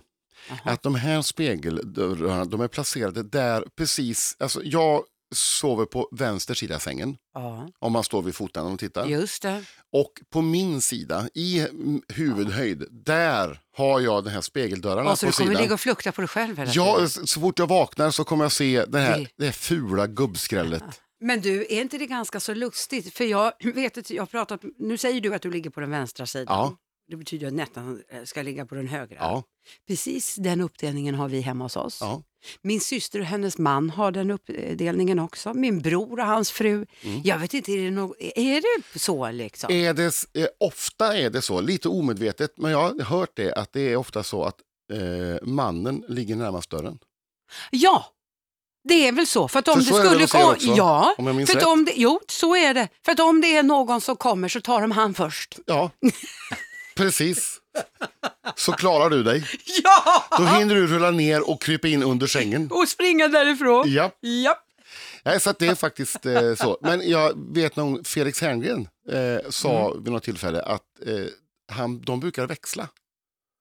att 0.64 0.82
de 0.82 0.94
här 0.94 1.22
spegeldörrarna 1.22 2.44
de 2.44 2.60
är 2.60 2.68
placerade 2.68 3.22
där 3.22 3.64
precis, 3.76 4.36
alltså 4.38 4.60
jag 4.64 5.02
sover 5.34 5.84
på 5.84 6.08
vänster 6.12 6.54
sida 6.54 6.78
sängen 6.78 7.16
Ja, 7.34 7.68
om 7.78 7.92
man 7.92 8.04
står 8.04 8.22
vid 8.22 8.34
foten 8.34 8.66
och 8.66 8.78
tittar. 8.78 9.06
just 9.06 9.42
det. 9.42 9.64
Och 9.92 10.12
på 10.30 10.40
min 10.42 10.80
sida, 10.80 11.28
i 11.34 11.66
huvudhöjd, 12.08 12.84
där 12.90 13.60
har 13.76 14.00
jag 14.00 14.24
de 14.24 14.30
här 14.30 14.40
spegeldörrarna 14.40 15.10
Och 15.10 15.18
så 15.18 15.26
på 15.26 15.32
du 15.32 15.36
kommer 15.38 15.60
ligga 15.60 15.74
och 15.74 15.80
flukta 15.80 16.12
på 16.12 16.20
dig 16.20 16.28
själv 16.28 16.58
hela 16.58 16.70
Ja, 16.74 17.08
så 17.08 17.40
fort 17.40 17.58
jag 17.58 17.66
vaknar 17.66 18.10
så 18.10 18.24
kommer 18.24 18.44
jag 18.44 18.52
se 18.52 18.84
det 18.84 18.98
här, 18.98 19.18
Det- 19.18 19.28
det 19.36 19.44
här 19.44 19.52
fula 19.52 20.06
gubbskrället. 20.06 20.82
Men 21.25 21.41
du, 21.41 21.61
är 21.61 21.81
inte 21.81 21.99
det 21.99 22.06
ganska 22.06 22.41
så 22.41 22.55
lustigt? 22.55 23.15
För 23.15 23.25
jag 23.25 23.53
vet 23.75 23.99
att 23.99 24.11
jag 24.11 24.23
har 24.23 24.26
pratat, 24.26 24.61
nu 24.79 24.99
säger 24.99 25.21
du 25.21 25.35
att 25.35 25.43
du 25.43 25.50
ligger 25.50 25.71
på 25.71 25.81
den 25.81 25.91
vänstra 25.91 26.26
sidan. 26.26 26.47
Ja. 26.49 26.76
Det 27.09 27.17
betyder 27.17 27.47
att 27.47 27.53
Nettan 27.53 28.03
ska 28.25 28.43
ligga 28.43 28.67
på 28.67 28.75
den 28.75 28.88
högra. 28.88 29.17
Ja, 29.21 29.43
Precis 29.88 30.35
den 30.37 30.61
uppdelningen 30.61 31.15
har 31.15 31.29
vi 31.29 31.41
hemma 31.41 31.65
hos 31.65 31.76
oss. 31.76 31.99
ja. 32.00 32.23
Min 32.62 32.81
syster 32.81 33.21
och 33.21 33.26
hennes 33.26 33.59
man 33.59 33.91
har 33.91 34.11
den 34.11 34.31
uppdelningen 34.31 35.19
också. 35.19 35.55
Min 35.55 35.81
bror 35.81 36.21
och 36.21 36.26
hans 36.26 36.50
fru. 36.50 36.87
Mm. 37.03 37.21
Jag 37.25 37.38
vet 37.38 37.55
inte, 37.55 37.73
är 37.73 37.85
det, 37.85 37.91
no 37.91 38.15
är 38.19 38.61
det 38.61 38.99
så 38.99 39.31
liksom? 39.31 39.73
Är 39.73 39.94
det, 39.94 40.41
eh, 40.43 40.47
ofta 40.61 41.17
är 41.19 41.31
det 41.31 41.43
så, 41.43 41.61
lite 41.61 41.88
omedvetet, 41.88 42.59
men 42.59 42.71
jag 42.71 42.79
har 42.79 43.05
hört 43.05 43.31
det 43.35 43.53
att 43.53 43.73
det 43.73 43.81
är 43.81 43.97
ofta 43.97 44.23
så 44.23 44.44
att 44.44 44.56
eh, 44.93 45.47
mannen 45.49 46.05
ligger 46.09 46.37
närmast 46.37 46.71
dörren. 46.71 46.99
Ja, 47.71 48.13
det 48.84 49.08
är 49.08 49.12
väl 49.12 49.26
så. 49.26 49.48
För 49.48 49.58
att 49.58 49.69
om 49.69 49.82
För 49.84 50.02
det 50.02 50.19
det 50.19 50.26
skulle 50.28 50.42
komma... 50.44 50.52
också, 50.54 50.66
Ja, 50.76 51.14
om 51.19 51.26
jag 51.26 51.36
minns 51.36 51.50
för 51.50 51.56
rätt. 51.58 51.66
om 51.66 51.84
det, 51.84 51.92
jo, 51.96 52.20
så 52.28 52.56
är 52.56 52.75
det. 52.75 52.88
För 53.04 53.12
att 53.12 53.20
om 53.20 53.40
det 53.40 53.56
är 53.56 53.62
någon 53.62 54.00
som 54.00 54.16
kommer 54.16 54.48
så 54.48 54.60
tar 54.60 54.81
de 54.81 54.90
han 54.90 55.14
först. 55.14 55.58
Ja, 55.66 55.90
precis. 56.96 57.60
Så 58.56 58.72
klarar 58.72 59.10
du 59.10 59.22
dig. 59.22 59.44
Ja! 59.84 60.25
Då 60.38 60.44
hinner 60.44 60.75
du 60.75 60.86
rulla 60.86 61.10
ner 61.10 61.50
och 61.50 61.62
krypa 61.62 61.88
in 61.88 62.02
under 62.02 62.26
sängen. 62.26 62.69
Och 62.70 62.88
springa 62.88 63.28
därifrån. 63.28 63.84
Ja, 63.92 64.10
Ja. 64.20 64.60
Nej, 65.22 65.40
så 65.40 65.52
det 65.58 65.66
är 65.66 65.75
faktiskt 65.75 66.26
eh, 66.26 66.54
så. 66.54 66.78
Men 66.80 67.10
jag 67.10 67.32
vet 67.54 67.76
någon, 67.76 68.04
Felix 68.04 68.40
Herngren 68.40 68.88
eh, 69.12 69.50
sa 69.50 69.87
Mm. 69.90 70.04
vid 70.04 70.12
något 70.12 70.22
tillfälle 70.22 70.62
att 70.62 70.82
eh, 71.06 71.12
han, 71.72 72.00
de 72.00 72.20
brukar 72.20 72.46
växla. 72.46 72.88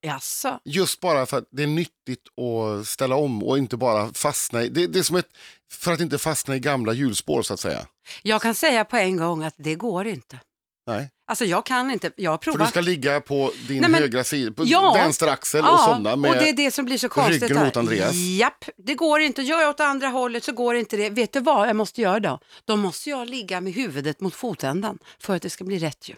Jaså? 0.03 0.59
Just 0.65 0.99
bara 0.99 1.25
för 1.25 1.37
att 1.37 1.47
det 1.51 1.63
är 1.63 1.67
nyttigt 1.67 2.21
att 2.39 2.87
ställa 2.87 3.15
om 3.15 3.43
och 3.43 3.57
inte 3.57 3.77
bara 3.77 4.13
fastna 4.13 4.63
i, 4.63 4.69
det, 4.69 4.87
det 4.87 4.99
är 4.99 5.03
som 5.03 5.15
ett, 5.15 5.27
för 5.73 5.91
att 5.93 5.99
inte 5.99 6.17
fastna 6.17 6.55
i 6.55 6.59
gamla 6.59 6.93
hjulspår 6.93 7.41
så 7.41 7.53
att 7.53 7.59
säga. 7.59 7.85
Jag 8.23 8.41
kan 8.41 8.55
säga 8.55 8.85
på 8.85 8.97
en 8.97 9.17
gång 9.17 9.43
att 9.43 9.55
det 9.57 9.75
går 9.75 10.07
inte. 10.07 10.39
Nej. 10.87 11.09
Alltså 11.27 11.45
jag 11.45 11.65
kan 11.65 11.91
inte, 11.91 12.11
jag 12.15 12.31
har 12.31 12.37
För 12.37 12.45
du 12.45 12.51
provat. 12.57 12.69
ska 12.69 12.81
ligga 12.81 13.21
på 13.21 13.51
din 13.67 13.81
Nej, 13.81 13.89
men- 13.89 14.01
högra 14.01 14.23
sida, 14.23 14.51
på 14.53 14.63
Ja. 14.65 14.93
vänster 14.93 15.27
axel 15.27 15.65
och 15.65 15.79
somna 15.79 16.15
med... 16.15 16.31
och 16.31 16.37
det 16.37 16.49
är 16.49 16.53
det 16.53 16.71
som 16.71 16.85
blir 16.85 16.97
så 16.97 17.09
konstigt. 17.09 17.41
ryggen 17.41 17.57
här. 17.57 17.65
mot 17.65 17.77
Andreas. 17.77 18.13
Japp, 18.13 18.65
det 18.77 18.95
går 18.95 19.21
inte. 19.21 19.41
Gör 19.41 19.61
jag 19.61 19.69
åt 19.69 19.79
andra 19.79 20.07
hållet 20.07 20.43
så 20.43 20.51
går 20.51 20.75
inte 20.75 20.97
det. 20.97 21.09
Vet 21.09 21.33
du 21.33 21.39
vad 21.39 21.69
jag 21.69 21.75
måste 21.75 22.01
göra 22.01 22.19
då? 22.19 22.39
Då 22.65 22.75
måste 22.75 23.09
jag 23.09 23.29
ligga 23.29 23.61
med 23.61 23.73
huvudet 23.73 24.21
mot 24.21 24.35
fotändan 24.35 24.97
för 25.19 25.35
att 25.35 25.41
det 25.41 25.49
ska 25.49 25.63
bli 25.63 25.79
rätt 25.79 26.09
ju. 26.09 26.15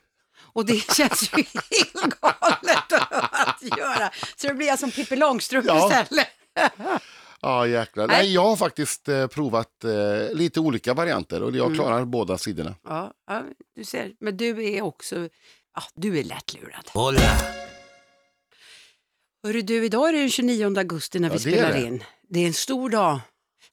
Och 0.56 0.66
det 0.66 0.92
känns 0.96 1.30
ju 1.34 1.44
helt 1.54 2.20
galet 2.22 2.94
att 2.94 3.78
göra. 3.78 4.12
Så 4.36 4.48
det 4.48 4.54
blir 4.54 4.68
jag 4.68 4.80
som 4.80 4.92
Pippi 4.92 5.16
Långstrump 5.16 5.66
Ja. 5.68 5.86
istället. 6.02 6.28
Ja, 7.42 7.68
jäklar. 7.68 8.08
Nej. 8.08 8.34
Jag 8.34 8.42
har 8.44 8.56
faktiskt 8.56 9.08
eh, 9.10 9.28
provat 9.28 9.84
eh, 9.84 10.36
lite 10.38 10.60
olika 10.60 10.94
varianter 10.94 11.44
och 11.44 11.56
jag 11.56 11.66
Mm. 11.66 11.78
klarar 11.78 12.06
båda 12.06 12.38
sidorna. 12.38 12.76
Ja, 12.84 13.14
ja, 13.28 13.44
du 13.76 13.84
ser. 13.84 14.12
Men 14.20 14.38
du 14.38 14.64
är 14.74 14.82
också, 14.82 15.16
ja, 15.76 15.82
du 15.96 16.20
är 16.20 16.24
lättlurad. 16.24 16.90
Hola. 16.94 17.20
Hörru 19.44 19.62
du, 19.62 19.86
idag 19.86 20.10
är 20.10 20.14
det 20.14 20.20
den 20.20 20.30
29 20.30 20.78
augusti 20.78 21.20
när 21.20 21.30
vi 21.30 21.34
Ja, 21.36 21.38
är 21.38 21.40
spelar 21.64 21.74
det. 21.82 21.88
in. 21.88 22.04
Det 22.30 22.40
är 22.40 22.48
en 22.48 22.54
stor 22.54 22.90
dag 22.90 23.20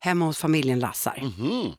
hemma 0.00 0.24
hos 0.24 0.38
familjen 0.38 0.80
Lassar. 0.80 1.20
Mhm. 1.22 1.72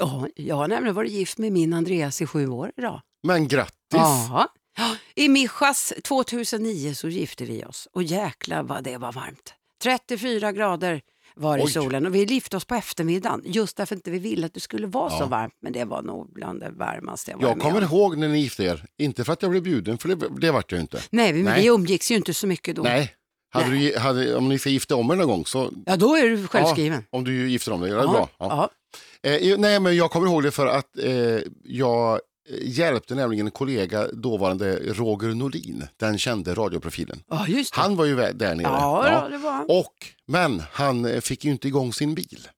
Ja, 0.00 0.28
jag 0.34 0.56
har 0.56 0.68
nämligen 0.68 0.94
varit 0.94 1.12
gift 1.12 1.38
med 1.38 1.52
min 1.52 1.72
Andreas 1.72 2.22
i 2.22 2.26
sju 2.26 2.48
år 2.48 2.72
idag. 2.76 3.00
Men 3.24 3.48
grattis! 3.48 3.74
Ja. 3.90 4.48
Ja, 4.76 4.96
I 5.14 5.28
Mishas 5.28 5.92
2009 6.04 6.94
så 6.94 7.08
gifte 7.08 7.44
vi 7.44 7.64
oss 7.64 7.88
och 7.92 8.02
jäklar 8.02 8.62
vad 8.62 8.84
det 8.84 8.96
var 8.96 9.12
varmt. 9.12 9.54
34 9.82 10.52
grader 10.52 11.00
var 11.36 11.58
i 11.58 11.62
Oj. 11.62 11.70
solen 11.70 12.06
och 12.06 12.14
vi 12.14 12.24
gifte 12.24 12.56
oss 12.56 12.64
på 12.64 12.74
eftermiddagen 12.74 13.42
just 13.44 13.76
därför 13.76 13.94
inte 13.96 14.10
vi 14.10 14.18
ville 14.18 14.46
att 14.46 14.54
det 14.54 14.60
skulle 14.60 14.86
vara 14.86 15.10
så 15.10 15.16
Ja. 15.20 15.26
varmt. 15.26 15.54
Men 15.62 15.72
det 15.72 15.84
var 15.84 16.02
nog 16.02 16.32
bland 16.32 16.60
det 16.60 16.70
varmaste 16.70 17.30
jag 17.30 17.38
varit 17.38 17.48
Jag 17.48 17.56
med 17.56 17.64
kommer 17.66 17.78
om. 17.78 17.84
ihåg 17.84 18.18
när 18.18 18.28
ni 18.28 18.38
gifte 18.38 18.64
er, 18.64 18.84
inte 18.98 19.24
för 19.24 19.32
att 19.32 19.42
jag 19.42 19.50
blev 19.50 19.62
bjuden, 19.62 19.98
för 19.98 20.08
det, 20.08 20.28
det 20.40 20.50
vart 20.50 20.72
jag 20.72 20.80
inte. 20.80 21.00
Nej, 21.10 21.32
men 21.32 21.44
Nej. 21.44 21.62
vi 21.62 21.68
umgicks 21.68 22.10
ju 22.10 22.14
inte 22.16 22.34
så 22.34 22.46
mycket 22.46 22.76
då. 22.76 22.82
Nej, 22.82 23.14
hade. 23.50 23.70
Du, 23.70 23.98
hade, 23.98 24.36
om 24.36 24.48
ni 24.48 24.58
ska 24.58 24.70
gifta 24.70 24.96
om 24.96 25.10
er 25.10 25.14
någon 25.16 25.26
gång 25.26 25.46
så, 25.46 25.72
Ja, 25.86 25.96
då 25.96 26.16
är 26.16 26.22
du 26.28 26.46
självskriven. 26.46 27.04
om 27.10 27.24
du 27.24 27.50
gifter 27.50 27.72
om 27.72 27.80
dig, 27.80 27.90
det 27.90 27.96
är 27.96 28.02
bra. 28.06 28.28
Ja. 28.38 28.70
Ja. 29.22 29.30
Eh, 29.30 29.58
nej, 29.58 29.80
men 29.80 29.96
jag 29.96 30.10
kommer 30.10 30.26
ihåg 30.26 30.42
det 30.42 30.50
för 30.50 30.66
att 30.66 30.98
eh, 30.98 31.38
jag 31.64 32.20
hjälpte 32.62 33.14
nämligen 33.14 33.46
en 33.46 33.50
kollega, 33.52 34.08
dåvarande 34.12 34.76
Roger 34.76 35.34
Nordin, 35.34 35.86
den 35.96 36.18
kände 36.18 36.54
radioprofilen. 36.54 37.22
ja, 37.28 37.44
det. 37.48 37.68
Han 37.72 37.96
var 37.96 38.04
ju 38.04 38.16
där 38.16 38.54
nere. 38.54 38.62
ja, 38.62 39.08
Ja. 39.08 39.12
ja, 39.12 39.28
det 39.28 39.38
var 39.38 39.52
han. 39.52 39.66
Och, 39.68 39.94
men 40.26 40.62
han 40.72 41.04
eh, 41.04 41.20
fick 41.20 41.44
ju 41.44 41.50
inte 41.50 41.68
igång 41.68 41.92
sin 41.92 42.14
bil. 42.14 42.48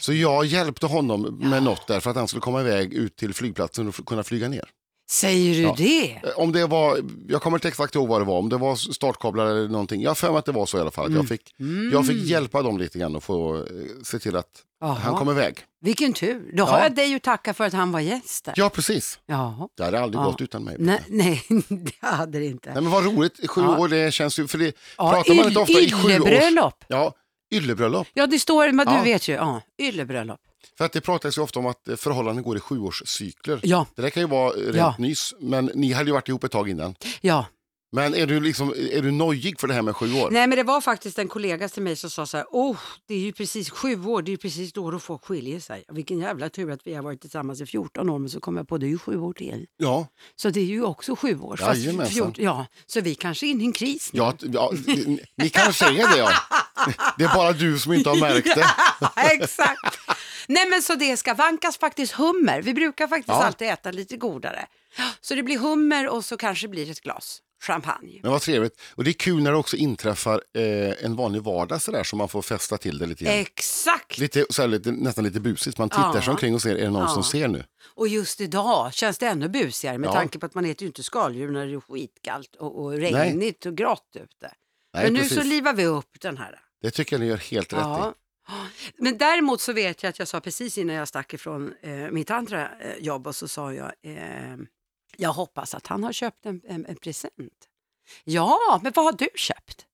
Så 0.00 0.12
jag 0.12 0.44
hjälpte 0.46 0.86
honom 0.86 1.38
med 1.50 1.62
något 1.62 1.86
där 1.86 2.00
för 2.00 2.10
att 2.10 2.16
han 2.16 2.28
skulle 2.28 2.40
komma 2.40 2.60
iväg 2.60 2.94
ut 2.94 3.16
till 3.16 3.34
flygplatsen 3.34 3.88
och 3.88 4.06
kunna 4.06 4.22
flyga 4.22 4.48
ner. 4.48 4.68
Säger 5.14 5.54
du 5.54 5.60
Ja. 5.60 5.74
det? 5.78 6.10
Eh, 6.12 6.20
Om 6.38 6.52
det 6.52 6.66
var, 6.66 6.98
jag 7.28 7.42
kommer 7.42 7.56
inte 7.56 7.68
exakt 7.68 7.94
ihåg 7.94 8.08
vad 8.08 8.20
det 8.20 8.24
var, 8.24 8.38
om 8.38 8.48
det 8.48 8.56
var 8.56 8.76
startkablar 8.76 9.46
eller 9.46 9.68
någonting. 9.68 10.02
Jag 10.02 10.10
har 10.10 10.14
för 10.14 10.28
mig 10.30 10.38
att 10.38 10.44
det 10.44 10.52
var 10.52 10.66
så 10.66 10.78
i 10.78 10.80
alla 10.80 10.90
fall. 10.90 11.06
Att 11.06 11.12
jag, 11.12 11.28
fick, 11.28 11.54
jag 11.92 12.06
fick 12.06 12.16
hjälpa 12.24 12.62
dem 12.62 12.78
lite 12.78 12.98
grann 12.98 13.16
och 13.16 13.24
få 13.24 13.56
eh, 13.56 13.62
se 14.04 14.18
till 14.18 14.36
att 14.36 14.48
Jaha. 14.80 14.92
han 14.94 15.14
kom 15.16 15.30
iväg. 15.30 15.58
Vilken 15.80 16.12
tur. 16.12 16.50
Då 16.56 16.64
har 16.64 16.78
Ja. 16.78 16.82
jag 16.84 16.94
dig 16.94 17.14
att 17.14 17.22
tacka 17.22 17.54
för 17.54 17.64
att 17.64 17.72
han 17.72 17.92
var 17.92 18.00
gäst 18.00 18.44
där. 18.44 18.54
Ja, 18.56 18.70
precis. 18.70 19.18
Jaha. 19.26 19.68
Det 19.76 19.84
hade 19.84 20.00
aldrig 20.00 20.20
Ja. 20.20 20.24
gått 20.24 20.40
utan 20.40 20.64
mig. 20.64 20.76
Nej, 20.78 21.00
nej, 21.08 21.42
det 21.68 22.06
hade 22.06 22.38
det 22.38 22.46
inte. 22.46 22.72
Nej, 22.72 22.82
men 22.82 22.92
vad 22.92 23.04
roligt, 23.04 23.50
sju 23.50 23.60
Ja. 23.60 23.78
år, 23.78 23.88
det 23.88 24.14
känns 24.14 24.38
ju, 24.38 24.46
för 24.46 24.58
det 24.58 24.76
Ja, 24.98 25.10
pratar 25.10 25.34
man 25.34 25.46
inte 25.48 25.60
ofta 25.60 25.72
i 25.80 25.90
sju 25.90 26.08
yllebröllop. 26.10 26.84
Ja, 26.88 27.14
yllebröllop. 27.54 28.06
Ja, 28.14 28.26
det 28.26 28.38
står, 28.38 28.72
men 28.72 28.86
du 28.86 29.02
vet 29.10 29.28
ju, 29.28 29.32
ja, 29.34 29.60
yllebröllop. 29.82 30.40
För 30.78 30.84
att 30.84 30.92
det 30.92 31.00
pratas 31.00 31.38
ju 31.38 31.42
ofta 31.42 31.58
om 31.58 31.66
att 31.66 31.88
förhållanden 31.96 32.44
går 32.44 32.56
i 32.56 32.60
sjuårscykler. 32.60 33.60
Ja, 33.62 33.86
Det 33.94 34.02
där 34.02 34.10
kan 34.10 34.22
ju 34.22 34.28
vara 34.28 34.50
rent 34.52 34.76
Ja. 34.76 34.94
nys, 34.98 35.34
men 35.40 35.70
ni 35.74 35.92
hade 35.92 36.06
ju 36.10 36.12
varit 36.12 36.28
ihop 36.28 36.44
ett 36.44 36.52
tag 36.52 36.68
innan. 36.68 36.94
ja. 37.20 37.46
Men 37.92 38.14
är 38.14 38.26
du, 38.26 38.40
liksom, 38.40 38.74
är 38.92 39.02
du 39.02 39.10
nojig 39.10 39.60
för 39.60 39.68
det 39.68 39.74
här 39.74 39.82
med 39.82 39.96
sju 39.96 40.14
år? 40.14 40.30
Nej, 40.30 40.46
men 40.46 40.58
det 40.58 40.62
var 40.64 40.80
faktiskt 40.80 41.18
en 41.18 41.28
kollega 41.28 41.68
till 41.68 41.82
mig 41.82 41.96
som 41.96 42.10
sa 42.10 42.26
så 42.26 42.36
här, 42.36 42.46
oh, 42.50 42.76
det 43.08 43.14
är 43.14 43.18
ju 43.18 43.32
precis 43.32 43.70
sju 43.70 44.04
år, 44.04 44.22
det 44.22 44.28
är 44.28 44.32
ju 44.32 44.36
precis 44.36 44.72
då 44.72 44.90
då 44.90 44.98
folk 44.98 45.24
skiljer 45.24 45.60
sig. 45.60 45.84
Vilken 45.88 46.18
jävla 46.18 46.48
tur 46.48 46.70
att 46.70 46.80
vi 46.86 46.94
har 46.94 47.02
varit 47.02 47.20
tillsammans 47.20 47.60
i 47.60 47.66
14 47.66 48.10
år, 48.10 48.18
men 48.18 48.30
så 48.30 48.40
kom 48.40 48.56
jag 48.56 48.68
på 48.68 48.78
det 48.78 48.86
är 48.86 48.88
ju 48.88 48.98
sju 48.98 49.18
år 49.18 49.32
till. 49.32 49.66
Ja, 49.76 50.06
Så 50.36 50.50
det 50.50 50.60
är 50.60 50.64
ju 50.64 50.84
också 50.84 51.16
sju 51.16 51.38
år. 51.40 51.56
fast 51.56 51.80
Jajamensan. 51.80 52.14
14 52.14 52.44
ja, 52.44 52.66
så 52.86 53.00
vi 53.00 53.14
kanske 53.14 53.46
är 53.46 53.48
inne 53.50 53.62
i 53.62 53.66
en 53.66 53.72
kris 53.72 54.10
nu. 54.12 54.18
ja, 54.18 54.34
ja 54.40 54.72
ni, 54.86 55.20
ni 55.36 55.48
kanske 55.48 55.84
är 55.84 56.12
det 56.12 56.18
ja. 56.18 56.30
Det 57.18 57.24
är 57.24 57.34
bara 57.34 57.52
du 57.52 57.78
som 57.78 57.92
inte 57.92 58.08
har 58.08 58.16
märkt 58.16 58.54
det. 58.54 58.66
Exakt. 59.32 59.98
Nej 60.48 60.70
men 60.70 60.82
så 60.82 60.94
det 60.94 61.16
ska 61.16 61.34
vankas 61.34 61.78
faktiskt 61.78 62.12
hummer. 62.12 62.62
Vi 62.62 62.74
brukar 62.74 63.08
faktiskt 63.08 63.28
Ja. 63.28 63.44
alltid 63.44 63.68
äta 63.68 63.90
lite 63.90 64.16
godare. 64.16 64.66
Så 65.20 65.34
det 65.34 65.42
blir 65.42 65.58
hummer 65.58 66.08
och 66.08 66.24
så 66.24 66.36
kanske 66.36 66.68
blir 66.68 66.90
ett 66.90 67.00
glas 67.00 67.40
champagne. 67.62 68.20
Men 68.22 68.32
vad 68.32 68.42
trevligt. 68.42 68.80
Och 68.94 69.04
det 69.04 69.10
är 69.10 69.12
kul 69.12 69.42
när 69.42 69.50
det 69.52 69.56
också 69.56 69.76
inträffar 69.76 70.40
eh, 70.58 71.04
en 71.04 71.16
vanlig 71.16 71.42
vardag 71.42 72.06
så 72.06 72.16
man 72.16 72.28
får 72.28 72.42
festa 72.42 72.78
till 72.78 72.98
det 72.98 73.06
lite 73.06 73.24
grann. 73.24 73.34
Exakt. 73.34 74.18
Lite, 74.18 74.46
så 74.50 74.62
här, 74.62 74.68
lite, 74.68 74.92
nästan 74.92 75.24
lite 75.24 75.40
busigt. 75.40 75.78
Man 75.78 75.88
tittar 75.90 76.12
Ja. 76.14 76.22
sig 76.22 76.30
omkring 76.30 76.54
och 76.54 76.62
ser, 76.62 76.76
är 76.76 76.84
det 76.84 76.90
någon 76.90 77.02
Ja. 77.02 77.08
som 77.08 77.24
ser 77.24 77.48
nu? 77.48 77.64
Och 77.94 78.08
just 78.08 78.40
idag 78.40 78.94
känns 78.94 79.18
det 79.18 79.26
ännu 79.26 79.48
busigare 79.48 79.98
med 79.98 80.08
Ja. 80.08 80.12
tanke 80.14 80.38
på 80.38 80.46
att 80.46 80.54
man 80.54 80.64
äter 80.64 80.82
ju 80.82 80.86
inte 80.86 81.02
skaldjur 81.02 81.50
när 81.50 81.66
det 81.66 81.72
är 81.72 81.80
skitkallt 81.80 82.56
och, 82.56 82.82
och 82.84 82.92
regnigt 82.92 83.66
och 83.66 83.76
grått 83.76 84.10
ute. 84.14 84.52
Nej, 84.94 85.04
Men 85.04 85.12
nu 85.12 85.20
precis. 85.20 85.38
så 85.38 85.42
livar 85.44 85.72
vi 85.72 85.86
upp 85.86 86.20
den 86.20 86.36
här. 86.38 86.60
Det 86.82 86.90
tycker 86.90 87.16
jag 87.16 87.20
ni 87.20 87.26
gör 87.26 87.36
helt 87.36 87.72
rätt 87.72 87.78
i. 87.78 87.82
Ja. 87.82 88.14
Men 88.96 89.18
däremot 89.18 89.60
så 89.60 89.72
vet 89.72 90.02
jag 90.02 90.10
att 90.10 90.18
jag 90.18 90.28
sa 90.28 90.40
precis 90.40 90.78
innan 90.78 90.96
jag 90.96 91.08
stack 91.08 91.34
ifrån 91.34 91.74
eh, 91.82 91.90
mitt 92.10 92.30
andra 92.30 92.68
eh, 92.78 92.96
jobb 92.98 93.26
och 93.26 93.36
så 93.36 93.48
sa 93.48 93.72
jag, 93.72 93.92
eh, 94.02 94.56
jag 95.16 95.32
hoppas 95.32 95.74
att 95.74 95.86
han 95.86 96.04
har 96.04 96.12
köpt 96.12 96.46
en, 96.46 96.60
en, 96.68 96.86
en 96.86 96.96
present. 96.96 97.68
Ja, 98.24 98.80
men 98.82 98.92
vad 98.94 99.04
har 99.04 99.12
du 99.12 99.28
köpt? 99.34 99.86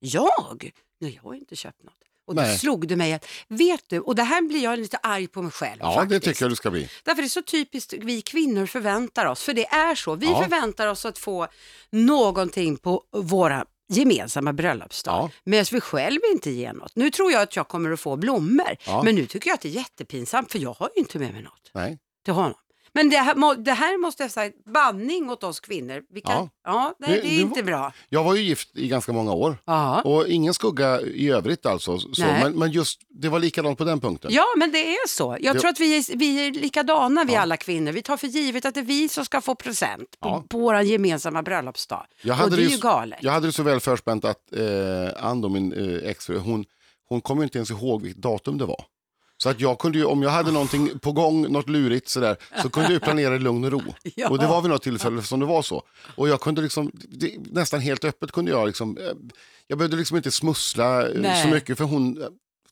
Jag? 0.00 0.70
Nej, 1.00 1.14
jag 1.14 1.22
har 1.22 1.34
inte 1.34 1.56
köpt 1.56 1.82
något. 1.82 1.94
Och 2.26 2.34
då 2.34 2.42
Nej. 2.42 2.58
slog 2.58 2.88
det 2.88 2.96
mig 2.96 3.12
att, 3.12 3.26
vet 3.48 3.88
du, 3.88 4.00
och 4.00 4.14
det 4.14 4.22
här 4.22 4.42
blir 4.42 4.62
jag 4.64 4.78
lite 4.78 4.96
arg 4.96 5.26
på 5.28 5.42
mig 5.42 5.52
själv 5.52 5.78
Ja, 5.80 5.94
faktiskt. 5.94 6.10
det 6.24 6.30
tycker 6.30 6.44
jag 6.44 6.52
du 6.52 6.56
ska 6.56 6.70
bli. 6.70 6.88
Därför 7.04 7.22
är 7.22 7.24
det 7.24 7.28
så 7.30 7.42
typiskt 7.42 7.92
vi 7.92 8.22
kvinnor 8.22 8.66
förväntar 8.66 9.26
oss, 9.26 9.42
för 9.42 9.54
det 9.54 9.66
är 9.66 9.94
så. 9.94 10.14
Vi 10.14 10.26
Ja. 10.26 10.42
förväntar 10.42 10.86
oss 10.86 11.04
att 11.04 11.18
få 11.18 11.48
någonting 11.90 12.76
på 12.76 13.04
våra 13.12 13.66
gemensamma 13.88 14.52
bröllopsdag. 14.52 15.12
Ja. 15.12 15.30
Medan 15.44 15.64
vi 15.72 15.80
själv 15.80 16.18
inte 16.32 16.50
ger 16.50 16.72
något. 16.72 16.96
Nu 16.96 17.10
tror 17.10 17.32
jag 17.32 17.42
att 17.42 17.56
jag 17.56 17.68
kommer 17.68 17.90
att 17.90 18.00
få 18.00 18.16
blommor, 18.16 18.76
Ja. 18.86 19.02
men 19.04 19.14
nu 19.14 19.26
tycker 19.26 19.50
jag 19.50 19.54
att 19.54 19.60
det 19.60 19.68
är 19.68 19.72
jättepinsamt 19.72 20.52
för 20.52 20.58
jag 20.58 20.72
har 20.74 20.90
ju 20.96 21.00
inte 21.00 21.18
med 21.18 21.32
mig 21.32 21.42
något 21.42 21.70
Nej. 21.74 21.98
till 22.24 22.34
honom. 22.34 22.54
Men 22.96 23.10
det 23.10 23.16
här, 23.16 23.56
det 23.64 23.72
här 23.72 23.98
måste 24.00 24.22
jag 24.22 24.30
säga, 24.30 24.52
banning 24.74 25.30
åt 25.30 25.44
oss 25.44 25.60
kvinnor. 25.60 26.02
Vi 26.14 26.20
kan, 26.20 26.32
ja. 26.34 26.48
Ja. 26.64 26.94
Nu- 26.98 27.06
det 27.06 27.26
är 27.28 27.40
inte 27.40 27.62
bra. 27.62 27.92
Jag 28.08 28.24
var 28.24 28.34
ju 28.34 28.42
gift 28.42 28.76
i 28.76 28.88
ganska 28.88 29.12
många 29.12 29.32
år. 29.32 29.56
Ja. 29.64 30.02
Och 30.02 30.28
ingen 30.28 30.54
skugga 30.54 31.00
i 31.00 31.30
övrigt 31.30 31.66
alltså. 31.66 31.98
Så, 31.98 32.22
men, 32.22 32.52
men 32.58 32.70
just, 32.70 33.00
det 33.08 33.28
var 33.28 33.38
likadant 33.38 33.78
på 33.78 33.84
den 33.84 34.00
punkten. 34.00 34.30
Ja, 34.34 34.44
men 34.56 34.72
det 34.72 34.78
är 34.94 35.08
så. 35.08 35.36
Jag 35.40 35.56
Det- 35.56 35.60
tror 35.60 35.70
att 35.70 35.80
vi 35.80 35.96
är, 35.96 36.16
vi 36.16 36.46
är 36.46 36.50
likadana, 36.52 37.24
vi 37.24 37.32
Ja. 37.32 37.40
alla 37.40 37.56
kvinnor. 37.56 37.92
Vi 37.92 38.02
tar 38.02 38.16
för 38.16 38.26
givet 38.26 38.64
att 38.64 38.74
det 38.74 38.80
är 38.80 38.84
vi 38.84 39.08
som 39.08 39.24
ska 39.24 39.40
få 39.40 39.54
present 39.54 40.20
på, 40.20 40.28
Ja. 40.28 40.44
på 40.48 40.58
vår 40.58 40.80
gemensamma 40.80 41.42
bröllopsdag. 41.42 42.06
Jag 42.22 42.44
Och 42.44 42.50
det 42.50 42.56
är 42.56 42.60
det 42.66 42.72
ju 42.72 42.78
galet. 42.78 43.18
Jag 43.22 43.32
hade 43.32 43.46
det 43.48 43.52
så 43.52 43.62
väl 43.62 43.80
förspänt 43.80 44.24
att 44.24 44.52
eh, 44.52 45.24
Ann, 45.26 45.40
då, 45.40 45.48
min 45.48 45.72
eh, 45.72 46.10
exfru, 46.10 46.38
hon, 46.38 46.64
hon 47.08 47.20
kom 47.20 47.38
ju 47.38 47.44
inte 47.44 47.58
ens 47.58 47.70
ihåg 47.70 48.02
vilket 48.02 48.22
datum 48.22 48.58
det 48.58 48.64
var. 48.66 48.84
Så 49.44 49.50
att 49.50 49.60
jag 49.60 49.78
kunde 49.78 49.98
ju, 49.98 50.04
om 50.04 50.22
jag 50.22 50.30
hade 50.30 50.52
någonting 50.52 50.98
på 50.98 51.12
gång, 51.12 51.52
något 51.52 51.68
lurigt 51.68 52.08
sådär, 52.08 52.36
så 52.62 52.70
kunde 52.70 52.92
jag 52.92 53.02
planera 53.02 53.36
i 53.36 53.38
lugn 53.38 53.64
och 53.64 53.72
ro. 53.72 53.82
Ja. 54.14 54.28
Och 54.28 54.38
det 54.38 54.46
var 54.46 54.62
vid 54.62 54.70
något 54.70 54.82
tillfälle 54.82 55.22
som 55.22 55.40
det 55.40 55.46
var 55.46 55.62
så. 55.62 55.82
Och 56.14 56.28
jag 56.28 56.40
kunde 56.40 56.62
liksom, 56.62 56.90
det, 56.94 57.36
nästan 57.38 57.80
helt 57.80 58.04
öppet 58.04 58.32
kunde 58.32 58.50
jag 58.50 58.66
liksom, 58.66 58.98
eh, 58.98 59.04
jag 59.66 59.78
behövde 59.78 59.96
liksom 59.96 60.16
inte 60.16 60.30
smussla 60.30 61.08
eh, 61.08 61.20
Nej. 61.20 61.42
så 61.42 61.48
mycket 61.48 61.78
för 61.78 61.84
hon 61.84 62.22
eh, 62.22 62.28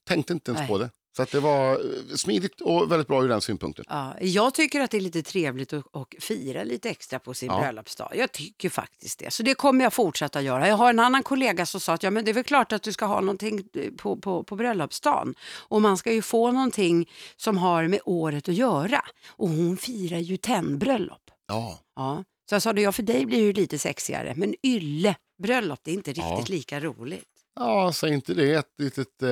tänkte 0.08 0.32
inte 0.32 0.50
ens 0.50 0.60
Nej. 0.60 0.68
på 0.68 0.78
det. 0.78 0.90
Så 1.16 1.22
att 1.22 1.30
det 1.30 1.40
var 1.40 1.72
eh, 1.72 2.14
smidigt 2.16 2.60
och 2.60 2.92
väldigt 2.92 3.08
bra 3.08 3.24
ur 3.24 3.28
den 3.28 3.40
synpunkten. 3.40 3.84
Ja, 3.88 4.14
jag 4.20 4.54
tycker 4.54 4.80
att 4.80 4.90
det 4.90 4.96
är 4.96 5.00
lite 5.00 5.22
trevligt 5.22 5.72
att, 5.72 5.96
att 5.96 6.08
fira 6.20 6.64
lite 6.64 6.90
extra 6.90 7.18
på 7.18 7.34
sin 7.34 7.48
Ja. 7.48 7.60
bröllopsdag. 7.60 8.12
Jag 8.16 8.32
tycker 8.32 8.68
faktiskt 8.68 9.18
det. 9.18 9.30
Så 9.32 9.42
det 9.42 9.54
kommer 9.54 9.84
jag 9.84 9.92
fortsätta 9.92 10.42
göra. 10.42 10.68
Jag 10.68 10.76
har 10.76 10.90
en 10.90 10.98
annan 10.98 11.22
kollega 11.22 11.66
som 11.66 11.80
sa 11.80 11.92
att 11.92 12.02
ja, 12.02 12.10
men 12.10 12.24
det 12.24 12.30
är 12.30 12.34
väl 12.34 12.44
klart 12.44 12.72
att 12.72 12.82
du 12.82 12.92
ska 12.92 13.04
ha 13.06 13.20
någonting 13.20 13.62
eh, 13.74 13.90
på, 13.92 14.16
på, 14.16 14.44
på 14.44 14.56
bröllopsdagen. 14.56 15.34
Och 15.68 15.82
man 15.82 15.96
ska 15.96 16.12
ju 16.12 16.22
få 16.22 16.52
någonting 16.52 17.10
som 17.36 17.58
har 17.58 17.88
med 17.88 18.00
året 18.04 18.48
att 18.48 18.54
göra. 18.54 19.04
Och 19.28 19.48
hon 19.48 19.76
firar 19.76 20.18
ju 20.18 20.36
tennbröllop. 20.36 21.30
Ja, 21.48 21.78
Ja. 21.96 22.24
Så 22.48 22.54
jag 22.54 22.62
sa 22.62 22.72
det, 22.72 22.82
ja 22.82 22.92
för 22.92 23.02
dig 23.02 23.26
blir 23.26 23.38
ju 23.40 23.52
lite 23.52 23.78
sexigare. 23.78 24.32
Men 24.36 24.54
ylle 24.62 25.14
bröllop, 25.42 25.80
det 25.82 25.90
är 25.90 25.94
inte 25.94 26.10
riktigt 26.10 26.24
Ja. 26.24 26.44
lika 26.48 26.80
roligt. 26.80 27.24
ja 27.56 27.92
säg 27.92 28.12
inte 28.14 28.34
det 28.34 28.52
ett 28.54 28.66
litet 28.78 29.22
eh, 29.22 29.28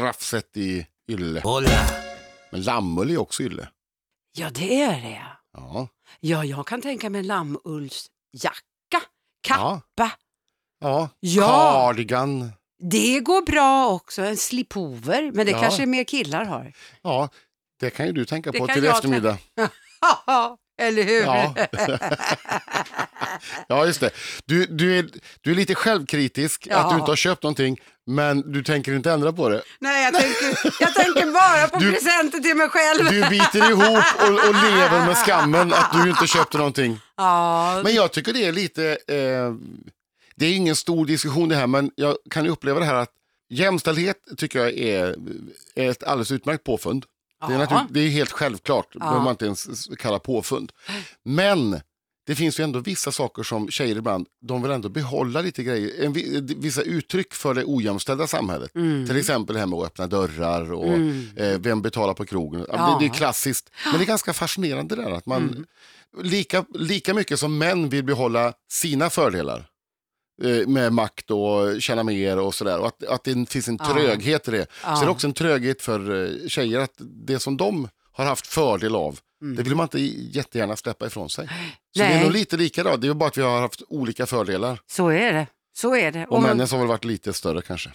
rafset 0.00 0.56
i 0.56 0.86
ylle. 1.08 1.42
Men 2.50 2.62
lammull 2.62 3.10
är 3.10 3.18
också 3.18 3.42
ylle. 3.42 3.68
Ja, 4.32 4.50
det 4.50 4.82
är 4.82 5.00
det. 5.00 5.22
Ja. 5.52 5.88
Ja, 6.20 6.44
jag 6.44 6.66
kan 6.66 6.82
tänka 6.82 7.10
mig 7.10 7.18
en 7.18 7.26
lammullsjacka, 7.26 9.02
kappa. 9.42 10.12
Ja, 10.80 11.08
Ja. 11.20 11.46
cardigan. 11.72 12.52
Det 12.90 13.20
går 13.20 13.42
bra 13.42 13.88
också, 13.88 14.22
en 14.22 14.36
slipover, 14.36 15.30
men 15.34 15.46
det 15.46 15.52
Ja. 15.52 15.60
kanske 15.60 15.86
mer 15.86 16.04
killar 16.04 16.44
har. 16.44 16.72
Ja, 17.02 17.28
det 17.80 17.90
kan 17.90 18.06
ju 18.06 18.12
du 18.12 18.24
tänka 18.24 18.50
Det 18.52 18.58
på 18.58 18.66
till 18.66 18.84
eftermiddag. 18.86 19.38
Eller 20.82 21.02
hur? 21.02 21.20
Ja. 21.22 21.54
ja, 23.68 23.86
just 23.86 24.00
det. 24.00 24.10
Du, 24.44 24.66
du, 24.66 24.98
är, 24.98 25.08
du 25.40 25.50
är 25.50 25.54
lite 25.54 25.74
självkritisk 25.74 26.66
Ja. 26.70 26.76
att 26.76 26.90
du 26.90 26.96
inte 26.96 27.10
har 27.10 27.16
köpt 27.16 27.42
någonting, 27.42 27.80
men 28.06 28.52
du 28.52 28.62
tänker 28.62 28.92
inte 28.96 29.12
ändra 29.12 29.32
på 29.32 29.48
det. 29.48 29.62
Nej, 29.80 30.04
jag 30.04 30.14
tänker, 30.14 30.74
jag 30.80 30.94
tänker 30.94 31.32
bara 31.32 31.68
på 31.68 31.78
Du- 31.78 31.92
presenter 31.92 32.38
till 32.38 32.56
mig 32.56 32.68
själv. 32.68 33.04
Du 33.10 33.28
biter 33.28 33.70
ihop 33.70 34.04
och, 34.22 34.48
och 34.48 34.54
lever 34.54 35.06
med 35.06 35.16
skammen 35.16 35.72
att 35.72 35.92
du 35.92 36.10
inte 36.10 36.26
köpte 36.26 36.56
någonting. 36.58 37.00
Ja, 37.16 37.80
Men 37.84 37.94
jag 37.94 38.12
tycker 38.12 38.32
det 38.32 38.44
är 38.44 38.52
lite, 38.52 38.84
eh, 38.90 39.54
det 40.36 40.46
är 40.46 40.54
ingen 40.56 40.76
stor 40.76 41.06
diskussion 41.06 41.48
det 41.48 41.56
här, 41.56 41.66
men 41.66 41.90
jag 41.94 42.16
kan 42.30 42.44
ju 42.44 42.50
uppleva 42.50 42.80
det 42.80 42.86
här 42.86 42.94
att 42.94 43.10
jämställdhet 43.48 44.16
tycker 44.36 44.58
jag 44.58 44.72
är, 44.78 45.16
är 45.74 45.90
ett 45.90 46.02
alldeles 46.04 46.30
utmärkt 46.32 46.64
påfund. 46.64 47.04
Det 47.48 47.54
är, 47.54 47.86
det 47.90 48.00
är 48.00 48.08
helt 48.08 48.32
självklart, 48.32 48.86
det 48.92 48.98
behöver 48.98 49.20
man 49.20 49.30
inte 49.30 49.44
ens 49.44 49.88
kalla 49.98 50.18
påfund. 50.18 50.72
Men 51.24 51.80
det 52.30 52.36
finns 52.36 52.60
ju 52.60 52.64
ändå 52.64 52.78
vissa 52.80 53.12
saker 53.12 53.42
som 53.42 53.70
tjejer 53.70 53.96
ibland, 53.96 54.26
de 54.42 54.62
vill 54.62 54.70
ändå 54.70 54.88
behålla 54.88 55.40
lite 55.40 55.62
grejer, 55.62 56.04
en, 56.04 56.12
vi- 56.12 56.54
vissa 56.58 56.82
uttryck 56.82 57.34
för 57.34 57.54
det 57.54 57.64
ojämställda 57.64 58.26
samhället. 58.26 58.74
Mm. 58.74 59.06
Till 59.06 59.16
exempel 59.16 59.54
det 59.54 59.60
här 59.60 59.66
med 59.66 59.78
att 59.78 59.86
öppna 59.86 60.06
dörrar 60.06 60.72
och 60.72 60.92
eh, 61.42 61.58
vem 61.58 61.82
betalar 61.82 62.14
på 62.14 62.26
krogen. 62.26 62.66
Ja. 62.68 62.98
Det, 63.00 63.04
det 63.06 63.10
är 63.12 63.14
klassiskt, 63.14 63.70
men 63.84 63.98
det 63.98 64.04
är 64.04 64.06
ganska 64.06 64.32
fascinerande 64.32 64.96
där 64.96 65.10
att 65.10 65.26
man 65.26 65.42
Mm. 65.42 65.64
lika, 66.22 66.64
lika 66.74 67.14
mycket 67.14 67.38
som 67.38 67.58
män 67.58 67.88
vill 67.88 68.04
behålla 68.04 68.52
sina 68.70 69.10
fördelar 69.10 69.66
eh, 70.42 70.66
med 70.66 70.92
makt 70.92 71.30
och 71.30 71.82
tjäna 71.82 72.02
mer 72.02 72.38
och 72.38 72.54
sådär. 72.54 72.78
Och 72.80 72.86
att, 72.86 73.04
att 73.04 73.24
det 73.24 73.50
finns 73.50 73.68
en 73.68 73.78
tröghet 73.78 74.48
i 74.48 74.50
det. 74.50 74.66
Ja. 74.84 74.96
Så 74.96 75.02
är 75.02 75.06
det 75.06 75.10
också 75.12 75.26
en 75.26 75.32
tröghet 75.32 75.82
för 75.82 76.24
eh, 76.24 76.48
tjejer 76.48 76.78
att 76.78 76.94
det 77.26 77.38
som 77.38 77.56
de 77.56 77.88
har 78.12 78.24
haft 78.24 78.46
fördel 78.46 78.94
av, 78.94 79.18
det 79.40 79.62
vill 79.62 79.74
man 79.74 79.84
inte 79.84 80.00
jättegärna 80.38 80.76
släppa 80.76 81.06
ifrån 81.06 81.30
sig. 81.30 81.46
Så 81.46 81.52
det 81.98 82.04
är 82.04 82.06
Mm. 82.06 82.16
Nej. 82.16 82.24
nog 82.24 82.32
lite 82.32 82.56
lika 82.56 82.82
då. 82.82 82.96
Det 82.96 83.08
är 83.08 83.14
bara 83.14 83.28
att 83.28 83.38
vi 83.38 83.42
har 83.42 83.60
haft 83.60 83.82
olika 83.88 84.26
fördelar. 84.26 84.80
så 84.86 85.08
är 85.08 85.32
det. 85.32 85.46
Så 85.76 85.94
är 85.96 86.12
det. 86.12 86.26
Och 86.26 86.42
männens 86.42 86.72
har 86.72 86.78
väl 86.78 86.88
varit 86.88 87.04
lite 87.04 87.32
större 87.32 87.62
kanske. 87.62 87.92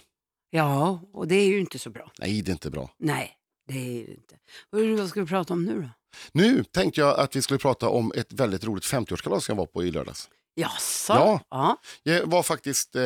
Ja, 0.50 1.00
och 1.12 1.28
det 1.28 1.34
är 1.34 1.46
ju 1.46 1.60
inte 1.60 1.78
så 1.78 1.90
bra. 1.90 2.10
Nej, 2.18 2.42
det 2.42 2.50
är 2.50 2.52
inte 2.52 2.70
bra. 2.70 2.90
Nej, 2.98 3.32
det 3.68 3.78
är 3.78 4.06
det 4.06 4.12
inte. 4.12 4.34
Och 4.72 4.98
Vad 4.98 5.08
ska 5.08 5.20
vi 5.20 5.26
prata 5.26 5.52
om 5.54 5.64
nu 5.64 5.80
då? 5.82 5.88
Nu 6.32 6.64
tänkte 6.64 7.00
jag 7.00 7.18
att 7.20 7.36
vi 7.36 7.42
skulle 7.42 7.58
prata 7.58 7.88
om 7.88 8.12
ett 8.16 8.32
väldigt 8.32 8.64
roligt 8.64 8.84
50-årskalas 8.84 9.44
jag 9.48 9.56
var 9.56 9.66
på 9.66 9.84
i 9.84 9.90
lördags. 9.90 10.28
Jaså? 10.54 11.12
Ja. 11.12 11.40
ja. 11.50 11.76
Jag 12.02 12.26
var 12.26 12.42
faktiskt, 12.42 12.96
eh, 12.96 13.02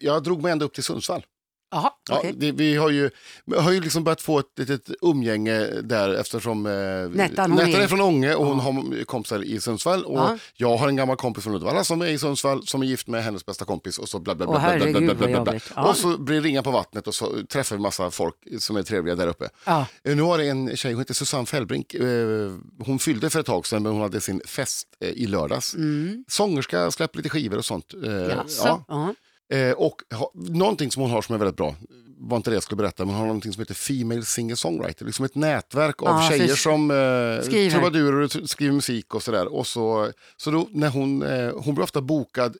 jag 0.00 0.22
drog 0.22 0.42
mig 0.42 0.52
ända 0.52 0.64
upp 0.64 0.74
till 0.74 0.84
Sundsvall. 0.84 1.26
Jaha, 1.70 1.90
Ja, 2.10 2.18
okej. 2.18 2.34
det, 2.36 2.52
vi 2.52 2.76
har 2.76 2.90
ju, 2.90 3.10
har 3.56 3.72
ju 3.72 3.80
liksom 3.80 4.04
börjat 4.04 4.20
få 4.20 4.38
ett 4.38 4.46
litet 4.56 4.90
umgänge 5.02 5.66
där 5.82 6.14
eftersom 6.14 6.66
eh, 6.66 6.72
Nettan, 6.72 7.50
Nettan 7.50 7.58
är- 7.74 7.80
är 7.80 7.86
från 7.88 8.00
Ånge 8.00 8.34
och 8.34 8.46
hon 8.46 8.60
har 8.60 9.04
kompisar 9.04 9.42
i 9.44 9.60
Sundsvall 9.60 10.04
och 10.04 10.18
Ja. 10.18 10.38
jag 10.56 10.76
har 10.76 10.88
en 10.88 10.96
gammal 10.96 11.16
kompis 11.16 11.44
från 11.44 11.54
Uddevalla 11.54 11.84
som 11.84 12.02
är 12.02 12.06
i 12.06 12.18
Sundsvall 12.18 12.66
som 12.66 12.82
är 12.82 12.86
gift 12.86 13.06
med 13.08 13.24
hennes 13.24 13.46
bästa 13.46 13.64
kompis 13.64 13.98
och 13.98 14.08
så 14.08 14.18
bla 14.18 14.34
bla 14.34 14.46
bla. 14.46 14.76
Bla, 14.76 15.00
bla, 15.00 15.14
bla, 15.14 15.26
bla, 15.28 15.44
bla. 15.44 15.60
Ja. 15.76 15.88
Och 15.88 15.96
så 15.96 16.18
blir 16.18 16.36
det 16.36 16.42
ringa 16.48 16.62
på 16.62 16.70
vattnet 16.70 17.06
och 17.08 17.14
så 17.14 17.32
träffar 17.48 17.76
vi 17.76 17.82
massa 17.82 18.10
folk 18.10 18.34
som 18.58 18.76
är 18.76 18.82
trevliga 18.82 19.14
där 19.16 19.26
uppe. 19.26 19.48
Ja. 19.66 19.86
Eh, 20.04 20.16
Nu 20.16 20.22
har 20.22 20.38
det 20.38 20.48
en 20.48 20.76
tjej, 20.76 20.92
hon 20.92 20.98
heter 21.00 21.14
Susanne 21.14 21.46
Fällbrink, 21.46 21.94
eh, 21.94 22.52
hon 22.86 22.98
fyllde 22.98 23.30
för 23.30 23.40
ett 23.40 23.46
tag 23.46 23.66
sedan 23.66 23.82
men 23.82 23.92
hon 23.92 24.00
hade 24.02 24.20
sin 24.20 24.40
fest 24.46 24.88
eh, 25.00 25.08
i 25.10 25.26
lördags. 25.26 25.74
Mm. 25.74 26.24
Sångerska, 26.28 26.90
släpper 26.90 27.16
lite 27.16 27.28
skivor 27.28 27.58
och 27.58 27.64
sånt. 27.64 27.94
Eh, 28.06 28.12
Jaså? 28.12 28.84
ja. 28.88 29.14
Eh, 29.52 29.72
och 29.72 30.02
ha, 30.14 30.30
någonting 30.34 30.90
som 30.90 31.02
hon 31.02 31.10
har 31.10 31.22
som 31.22 31.34
är 31.34 31.38
väldigt 31.38 31.56
bra, 31.56 31.74
var 32.20 32.36
inte 32.36 32.50
det 32.50 32.54
jag 32.56 32.62
skulle 32.62 32.76
berätta, 32.76 33.04
men 33.04 33.14
hon 33.14 33.18
har 33.20 33.26
någonting 33.26 33.52
som 33.52 33.60
heter 33.60 33.74
Female 33.74 34.20
Singer-Songwriter. 34.24 35.04
Liksom 35.04 35.24
ett 35.24 35.34
nätverk 35.34 36.02
av 36.02 36.08
Ja, 36.08 36.28
tjejer 36.30 36.54
som 36.54 36.90
eh, 36.90 37.44
skriver. 37.46 37.70
trubadurer 37.70 38.46
skriver 38.46 38.72
musik 38.74 39.14
och 39.14 39.22
sådär. 39.22 39.54
Och 39.54 39.66
så, 39.66 40.12
så 40.36 40.50
då, 40.50 40.68
när 40.70 40.88
hon, 40.88 41.22
eh, 41.22 41.52
hon 41.64 41.74
blir 41.74 41.84
ofta 41.84 42.00
bokad 42.00 42.56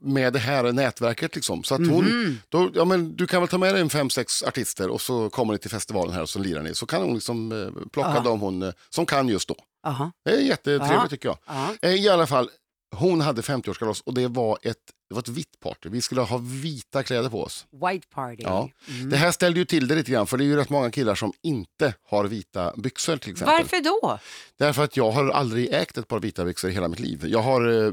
med 0.00 0.32
det 0.32 0.38
här 0.38 0.72
nätverket. 0.72 1.34
Liksom. 1.34 1.64
Så 1.64 1.74
att 1.74 1.80
hon, 1.86 2.04
Mhm. 2.04 2.38
då, 2.48 2.70
ja, 2.74 2.84
men 2.84 3.16
du 3.16 3.26
kan 3.26 3.40
väl 3.42 3.48
ta 3.48 3.58
med 3.58 3.74
dig 3.74 3.80
en 3.82 3.90
fem, 3.90 4.10
sex 4.10 4.42
artister 4.42 4.88
och 4.88 5.00
så 5.00 5.30
kommer 5.30 5.52
ni 5.52 5.58
till 5.58 5.70
festivalen 5.70 6.14
här 6.14 6.22
och 6.22 6.28
så 6.28 6.38
lirar 6.38 6.62
ni. 6.62 6.74
Så 6.74 6.86
kan 6.86 7.02
hon 7.02 7.14
liksom 7.14 7.52
eh, 7.52 7.88
plocka 7.92 8.12
Ja. 8.14 8.20
dem 8.20 8.40
hon, 8.40 8.62
eh, 8.62 8.72
som 8.90 9.06
kan 9.06 9.28
just 9.28 9.48
då. 9.48 9.54
Aha. 9.86 10.12
Det 10.24 10.30
är 10.30 10.40
jättetrevligt 10.40 10.90
Ja. 10.92 11.06
tycker 11.10 11.28
jag. 11.28 11.38
Ja. 11.46 11.68
Eh, 11.82 11.94
I 11.94 12.08
alla 12.08 12.26
fall, 12.26 12.50
hon 12.96 13.20
hade 13.20 13.42
50-årskalas 13.42 14.02
och 14.06 14.14
det 14.14 14.28
var, 14.28 14.58
ett, 14.62 14.76
det 15.08 15.14
var 15.14 15.22
ett 15.22 15.28
vitt 15.28 15.60
party. 15.60 15.88
Vi 15.88 16.02
skulle 16.02 16.20
ha 16.20 16.38
vita 16.38 17.02
kläder 17.02 17.28
på 17.30 17.42
oss. 17.42 17.66
White 17.72 18.06
party. 18.10 18.42
Ja. 18.42 18.70
Mm. 18.88 19.10
Det 19.10 19.16
här 19.16 19.30
ställde 19.30 19.58
ju 19.58 19.64
till 19.64 19.88
det 19.88 19.94
lite 19.94 20.10
grann 20.10 20.26
för 20.26 20.38
det 20.38 20.44
är 20.44 20.46
ju 20.46 20.56
rätt 20.56 20.70
många 20.70 20.90
killar 20.90 21.14
som 21.14 21.32
inte 21.42 21.94
har 22.02 22.24
vita 22.24 22.74
byxor 22.76 23.16
till 23.16 23.32
exempel. 23.32 23.56
Varför 23.58 23.80
då? 23.80 24.18
Därför 24.58 24.84
att 24.84 24.96
jag 24.96 25.10
har 25.10 25.28
aldrig 25.30 25.72
ägt 25.72 25.98
ett 25.98 26.08
par 26.08 26.20
vita 26.20 26.44
byxor 26.44 26.70
i 26.70 26.74
hela 26.74 26.88
mitt 26.88 27.00
liv. 27.00 27.24
Jag 27.26 27.42
har 27.42 27.86
eh, 27.86 27.92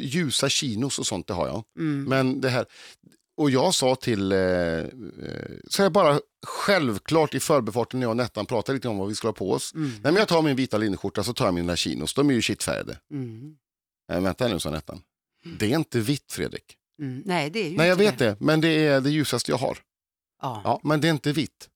ljusa 0.00 0.48
chinos 0.48 0.98
och 0.98 1.06
sånt, 1.06 1.26
det 1.26 1.34
har 1.34 1.46
jag. 1.46 1.64
Mm. 1.78 2.04
Men 2.04 2.40
det 2.40 2.48
här, 2.48 2.66
och 3.36 3.50
jag 3.50 3.74
sa 3.74 3.94
till, 3.94 4.32
eh, 4.32 4.38
eh, 4.38 4.86
så 5.68 5.82
jag 5.82 5.92
bara 5.92 6.20
självklart 6.46 7.34
i 7.34 7.40
förbifarten 7.40 8.00
när 8.00 8.04
jag 8.04 8.10
och 8.10 8.16
Nettan 8.16 8.46
pratade 8.46 8.76
lite 8.76 8.88
om 8.88 8.98
vad 8.98 9.08
vi 9.08 9.14
skulle 9.14 9.28
ha 9.28 9.34
på 9.34 9.52
oss. 9.52 9.74
Mm. 9.74 9.90
Nej, 9.90 10.00
men 10.02 10.16
jag 10.16 10.28
tar 10.28 10.42
min 10.42 10.56
vita 10.56 10.78
linneskjorta 10.78 11.22
så 11.22 11.32
tar 11.32 11.44
jag 11.44 11.54
mina 11.54 11.76
chinos, 11.76 12.14
de 12.14 12.30
är 12.30 12.34
ju 12.34 12.42
kittfärgade. 12.42 12.98
Mm. 13.12 13.56
Nej, 14.08 14.20
vänta 14.20 14.48
nu, 14.48 14.60
sa 14.60 14.70
Nettan. 14.70 15.02
Det 15.58 15.72
är 15.72 15.76
inte 15.76 16.00
vitt, 16.00 16.32
Fredrik. 16.32 16.76
Mm. 17.00 17.22
Nej, 17.26 17.50
det 17.50 17.58
är 17.58 17.70
ju 17.70 17.76
Nej, 17.76 17.88
jag 17.88 17.94
inte 17.94 18.04
vet 18.10 18.18
det, 18.18 18.44
men 18.44 18.60
det 18.60 18.68
är 18.86 19.00
det 19.00 19.10
ljusaste 19.10 19.50
jag 19.50 19.58
har. 19.58 19.78
Ja. 20.42 20.60
Ja, 20.64 20.80
men 20.84 21.00
det 21.00 21.08
är 21.08 21.10
inte 21.12 21.32
vitt. 21.32 21.68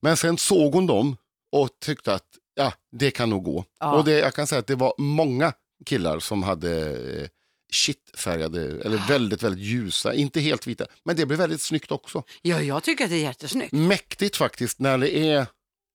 Men 0.00 0.16
sen 0.16 0.38
såg 0.38 0.74
hon 0.74 0.86
dem 0.86 1.16
och 1.52 1.68
tyckte 1.80 2.14
att 2.14 2.26
ja, 2.54 2.72
det 2.92 3.10
kan 3.10 3.30
nog 3.30 3.44
gå. 3.44 3.64
Ja. 3.80 3.98
Och 3.98 4.04
det, 4.04 4.12
jag 4.12 4.34
kan 4.34 4.46
säga 4.46 4.58
att 4.58 4.66
det 4.66 4.74
var 4.74 4.94
många 4.98 5.52
killar 5.86 6.18
som 6.18 6.42
hade 6.42 6.90
eh, 7.22 7.28
shitfärgade, 7.72 8.60
eller 8.84 9.08
väldigt, 9.08 9.42
väldigt 9.42 9.64
ljusa, 9.64 10.14
inte 10.14 10.40
helt 10.40 10.66
vita. 10.66 10.86
Men 11.04 11.16
det 11.16 11.26
blev 11.26 11.38
väldigt 11.38 11.62
snyggt 11.62 11.92
också. 11.92 12.22
ja, 12.42 12.62
jag 12.62 12.82
tycker 12.82 13.04
att 13.04 13.10
det 13.10 13.16
är 13.16 13.22
jättesnyggt. 13.22 13.72
Mäktigt 13.72 14.36
faktiskt 14.36 14.78
när 14.78 14.98
det 14.98 15.16
är, 15.16 15.46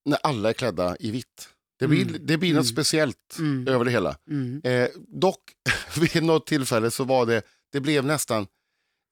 när 0.05 0.19
alla 0.23 0.49
är 0.49 0.53
klädda 0.53 0.97
i 0.99 1.11
vitt. 1.11 1.49
Det 1.79 1.87
blir, 1.87 2.01
Mm. 2.07 2.21
det 2.25 2.37
blir 2.37 2.49
något 2.53 2.63
Mm. 2.65 2.73
speciellt 2.73 3.35
Mm. 3.39 3.67
över 3.67 3.85
det 3.85 3.91
hela. 3.91 4.17
Mm. 4.29 4.61
Eh, 4.63 4.87
dock, 5.07 5.39
vid 6.13 6.23
något 6.23 6.47
tillfälle 6.47 6.91
så 6.91 7.03
var 7.03 7.25
det, 7.25 7.41
det 7.71 7.79
blev 7.79 8.05
nästan, 8.05 8.47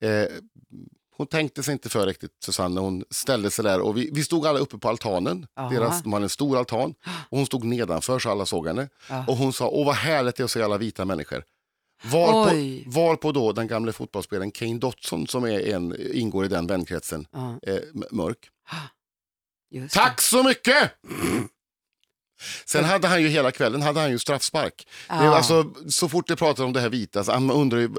eh, 0.03 0.25
hon 1.17 1.27
tänkte 1.27 1.63
sig 1.63 1.71
inte 1.71 1.89
för 1.89 2.05
riktigt 2.07 2.31
Susanne, 2.45 2.81
hon 2.81 3.03
ställde 3.09 3.51
sig 3.51 3.63
där 3.65 3.79
och 3.81 3.97
vi, 3.97 4.09
vi 4.13 4.23
stod 4.23 4.47
alla 4.47 4.59
uppe 4.59 4.77
på 4.77 4.89
altanen. 4.89 5.47
Deras, 5.55 6.03
de 6.03 6.13
hade 6.13 6.25
en 6.25 6.29
stor 6.29 6.57
altan 6.57 6.93
och 7.29 7.37
hon 7.37 7.45
stod 7.45 7.63
nedanför 7.63 8.19
så 8.19 8.29
alla 8.29 8.45
såg 8.45 8.67
henne. 8.67 8.89
Ja. 9.09 9.25
Och 9.27 9.37
hon 9.37 9.53
sa, 9.53 9.67
åh 9.69 9.85
vad 9.85 9.95
härligt 9.95 10.35
det 10.35 10.41
är 10.41 10.45
att 10.45 10.51
se 10.51 10.61
alla 10.61 10.77
vita 10.77 11.05
människor. 11.05 11.43
Varpå, 12.11 12.49
Oj. 12.55 12.83
varpå 12.87 13.31
då 13.31 13.51
den 13.51 13.67
gamle 13.67 13.91
fotbollsspelaren 13.93 14.51
Kane 14.51 14.77
Dotson 14.79 15.27
som 15.27 15.43
är 15.43 15.59
en, 15.59 15.95
ingår 16.13 16.45
i 16.45 16.47
den 16.47 16.67
vänkretsen, 16.67 17.25
eh, 17.67 17.77
mörk. 18.11 18.49
just 19.71 19.95
Tack 19.95 20.21
så 20.21 20.43
mycket! 20.43 20.91
Sen 22.65 22.83
hade 22.83 23.07
han 23.07 23.21
ju 23.21 23.27
hela 23.27 23.51
kvällen 23.51 23.81
hade 23.81 23.99
han 23.99 24.11
ju 24.11 24.19
straffspark. 24.19 24.87
Det. 25.09 25.13
Det, 25.15 25.29
alltså, 25.29 25.73
så 25.89 26.09
fort 26.09 26.27
det 26.27 26.35
pratade 26.35 26.65
om 26.65 26.73
det 26.73 26.79
här 26.81 26.89
vita, 26.89 27.23
så 27.23 27.31
han 27.31 27.51
undrar 27.51 27.79
ju, 27.79 27.89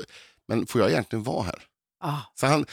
men 0.49 0.67
får 0.67 0.81
jag 0.81 0.91
egentligen 0.91 1.23
vara 1.23 1.43
här? 1.43 1.63
Ja. 2.03 2.21
Så 2.35 2.47
han, 2.47 2.67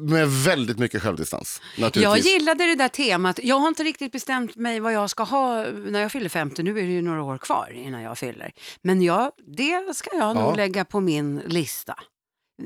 med 0.00 0.28
väldigt 0.28 0.78
mycket 0.78 1.02
självdistans 1.02 1.60
Jag 1.94 2.18
gillade 2.18 2.66
det 2.66 2.74
där 2.74 2.88
temat. 2.88 3.40
Jag 3.42 3.58
har 3.58 3.68
inte 3.68 3.82
riktigt 3.84 4.12
bestämt 4.12 4.56
mig 4.56 4.80
vad 4.80 4.92
jag 4.92 5.10
ska 5.10 5.22
ha 5.22 5.64
när 5.70 6.00
jag 6.00 6.12
fyller 6.12 6.28
50. 6.28 6.62
Nu 6.62 6.70
är 6.70 6.82
det 6.82 6.92
ju 6.92 7.02
några 7.02 7.22
år 7.22 7.38
kvar 7.38 7.72
innan 7.74 8.02
jag 8.02 8.18
fyller. 8.18 8.52
Men 8.82 9.02
jag, 9.02 9.30
det 9.56 9.96
ska 9.96 10.10
jag 10.12 10.20
Ja. 10.22 10.32
nog 10.32 10.56
lägga 10.56 10.84
på 10.84 11.00
min 11.00 11.38
lista. 11.38 11.94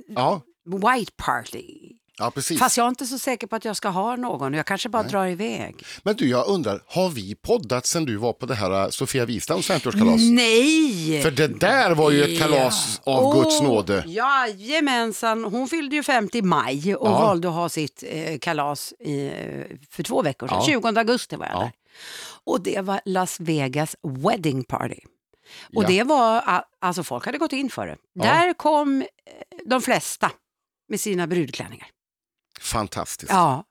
Ja, 0.08 0.40
White 0.66 1.12
party. 1.16 1.87
Ja, 2.18 2.30
precis. 2.30 2.58
Fast 2.58 2.76
jag 2.76 2.84
är 2.84 2.88
inte 2.88 3.06
så 3.06 3.18
säker 3.18 3.46
på 3.46 3.56
att 3.56 3.64
jag 3.64 3.76
ska 3.76 3.88
ha 3.88 4.16
någon. 4.16 4.54
Jag 4.54 4.66
kanske 4.66 4.88
bara 4.88 5.02
drar 5.02 5.26
iväg. 5.26 5.84
Men 6.02 6.16
du, 6.16 6.28
jag 6.28 6.46
undrar, 6.48 6.82
har 6.86 7.08
vi 7.10 7.34
poddat 7.34 7.86
sen 7.86 8.04
du 8.04 8.16
var 8.16 8.32
på 8.32 8.46
det 8.46 8.54
här 8.54 8.82
äh, 8.84 8.88
Sofia 8.88 9.24
Wistams 9.24 9.70
50-årskalas? 9.70 10.30
Nej! 10.30 11.22
För 11.22 11.30
det 11.30 11.46
där 11.48 11.94
var 11.94 12.10
ju 12.10 12.22
ett 12.24 12.40
kalas 12.40 13.00
av 13.04 13.34
Guds 13.34 13.60
Åh, 13.60 13.66
nåde. 13.66 14.04
Jajamensan, 14.06 15.44
hon 15.44 15.68
fyllde 15.68 15.96
ju 15.96 16.02
50 16.02 16.38
i 16.38 16.42
maj 16.42 16.96
och 16.96 17.06
Ja. 17.08 17.18
valde 17.20 17.48
att 17.48 17.54
ha 17.54 17.68
sitt 17.68 18.04
eh, 18.06 18.38
kalas 18.38 18.92
i, 19.00 19.26
eh, 19.26 19.32
för 19.90 20.02
två 20.02 20.22
veckor 20.22 20.48
sedan. 20.48 20.58
Ja. 20.60 20.66
20 20.66 20.88
augusti 20.98 21.36
var 21.36 21.46
jag 21.46 21.54
Ja. 21.54 21.60
där. 21.60 21.72
Och 22.44 22.60
det 22.62 22.80
var 22.80 23.00
Las 23.04 23.40
Vegas 23.40 23.96
wedding 24.02 24.64
party. 24.64 24.98
Och 25.74 25.82
Ja. 25.84 25.88
det 25.88 26.02
var, 26.02 26.42
alltså 26.80 27.02
folk 27.04 27.26
hade 27.26 27.38
gått 27.38 27.52
in 27.52 27.70
för 27.70 27.86
det. 27.86 27.96
Ja. 28.12 28.22
Där 28.24 28.52
kom 28.52 29.00
eh, 29.02 29.06
de 29.66 29.80
flesta 29.82 30.30
med 30.88 31.00
sina 31.00 31.26
brudklänningar. 31.26 31.86
Fantastiskt. 32.60 33.32
Ja. 33.32 33.64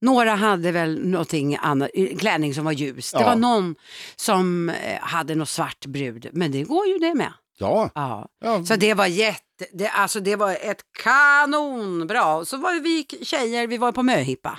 Några 0.00 0.34
hade 0.34 0.72
väl 0.72 1.06
någonting 1.06 1.56
annat, 1.56 1.90
klänning 2.18 2.54
som 2.54 2.64
var 2.64 2.72
ljus. 2.72 3.12
Det 3.12 3.20
Ja. 3.20 3.26
var 3.26 3.36
någon 3.36 3.74
som 4.16 4.68
eh, 4.68 5.00
hade 5.00 5.34
något 5.34 5.48
svart 5.48 5.86
brud, 5.86 6.28
men 6.32 6.52
det 6.52 6.62
går 6.62 6.86
ju 6.86 6.98
det 6.98 7.14
med. 7.14 7.32
Ja, 7.58 7.90
Ja. 7.94 8.28
ja. 8.40 8.64
Så 8.64 8.76
det 8.76 8.94
var 8.94 9.06
jätte, 9.06 9.66
det, 9.72 9.88
alltså 9.88 10.20
det 10.20 10.36
var 10.36 10.52
ett 10.52 10.80
kanonbra. 11.02 12.44
Så 12.44 12.56
var 12.56 12.80
vi 12.80 13.06
tjejer, 13.24 13.66
vi 13.66 13.78
var 13.78 13.92
på 13.92 14.02
möhippa. 14.02 14.58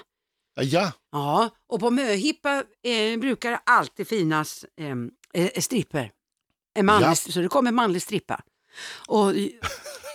ja. 0.61 0.91
Ja, 1.11 1.49
och 1.69 1.79
på 1.79 1.89
möhippa 1.91 2.63
eh, 2.83 3.19
brukar 3.19 3.51
det 3.51 3.59
alltid 3.65 4.07
finnas 4.07 4.65
eh, 5.33 5.43
eh, 5.43 5.61
stripper. 5.61 6.11
En 6.75 6.85
manlig, 6.85 7.07
Ja. 7.07 7.15
Så 7.15 7.39
det 7.39 7.47
kommer 7.47 7.69
en 7.69 7.75
manlig 7.75 8.01
strippa. 8.01 8.41
Och 9.07 9.33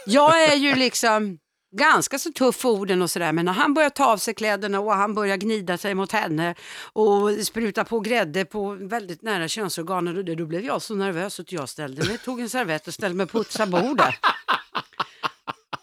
jag 0.07 0.43
är 0.45 0.57
ju 0.57 0.75
liksom 0.75 1.39
ganska 1.73 2.19
så 2.19 2.33
tuff 2.33 2.65
orden 2.65 3.03
och 3.03 3.11
sådär 3.11 3.33
men 3.33 3.45
när 3.45 3.53
han 3.53 3.75
börjar 3.75 3.91
ta 3.91 4.05
av 4.07 4.17
sig 4.17 4.35
kläderna 4.35 4.81
och 4.81 4.93
han 4.95 5.15
börjar 5.15 5.37
gnida 5.37 5.79
sig 5.79 5.95
mot 5.95 6.13
henne 6.13 6.55
och 6.93 7.31
spruta 7.47 7.85
på 7.85 8.01
grädde 8.01 8.45
på 8.45 8.77
väldigt 8.81 9.23
nära 9.23 9.49
könsorganen 9.49 10.17
och 10.17 10.25
det, 10.25 10.35
då 10.35 10.47
blev 10.47 10.65
jag 10.65 10.83
så 10.83 10.95
nervös 10.95 11.41
att 11.41 11.53
jag 11.53 11.69
ställde 11.69 12.05
mig, 12.09 12.19
tog 12.19 12.41
en 12.41 12.49
servett 12.49 12.89
och 12.89 12.95
ställde 12.95 13.17
mig 13.17 13.25
och 13.25 13.31
putsade 13.31 13.71
bordet. 13.71 14.15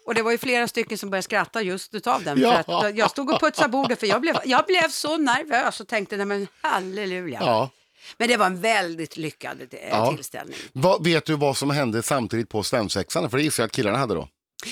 Och 0.06 0.16
det 0.16 0.22
var 0.22 0.32
ju 0.32 0.38
flera 0.38 0.68
stycken 0.68 0.98
som 0.98 1.10
började 1.10 1.24
skratta 1.24 1.62
just 1.62 1.94
utav 1.96 2.24
den. 2.24 2.40
Ja. 2.42 2.64
För 2.66 2.88
att 2.88 2.96
jag 2.98 3.10
stod 3.12 3.30
och 3.32 3.40
putsade 3.40 3.70
bordet 3.70 4.00
för 4.00 4.08
jag 4.08 4.22
blev, 4.22 4.36
jag 4.46 4.66
blev 4.66 4.90
så 4.90 5.18
nervös 5.18 5.80
och 5.80 5.88
tänkte 5.88 6.18
nej 6.18 6.26
men 6.26 6.48
halleluja. 6.62 7.40
ja. 7.42 7.70
Men 8.18 8.28
det 8.28 8.38
var 8.38 8.46
en 8.46 8.62
väldigt 8.62 9.18
lyckad 9.18 9.62
eh, 9.72 9.90
Ja. 9.90 10.12
tillställning. 10.16 10.58
Vad, 10.74 11.04
vet 11.04 11.26
du 11.26 11.36
vad 11.36 11.58
som 11.58 11.70
hände 11.70 12.04
samtidigt 12.04 12.50
på 12.50 12.64
svensexan? 12.64 13.30
För 13.30 13.38
det 13.38 13.44
gissar 13.44 13.64
jag 13.64 13.68
att 13.68 13.72
killarna 13.74 13.98
hade 13.98 14.14
då. 14.16 14.28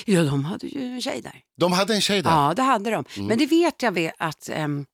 Ja, 0.06 0.24
de 0.24 0.46
hade 0.46 0.68
ju 0.68 0.82
en 0.94 1.02
tjej 1.02 1.22
där. 1.22 1.42
De 1.58 1.72
hade 1.72 1.96
en 1.96 2.02
tjej 2.02 2.22
där. 2.22 2.32
Ja, 2.32 2.54
det 2.54 2.62
hade 2.62 2.90
de. 2.92 3.06
Mm. 3.16 3.28
Men 3.28 3.38
det 3.38 3.46
vet 3.46 3.82
jag 3.82 3.92
vet 3.92 4.14
att 4.18 4.50
ehm, 4.50 4.86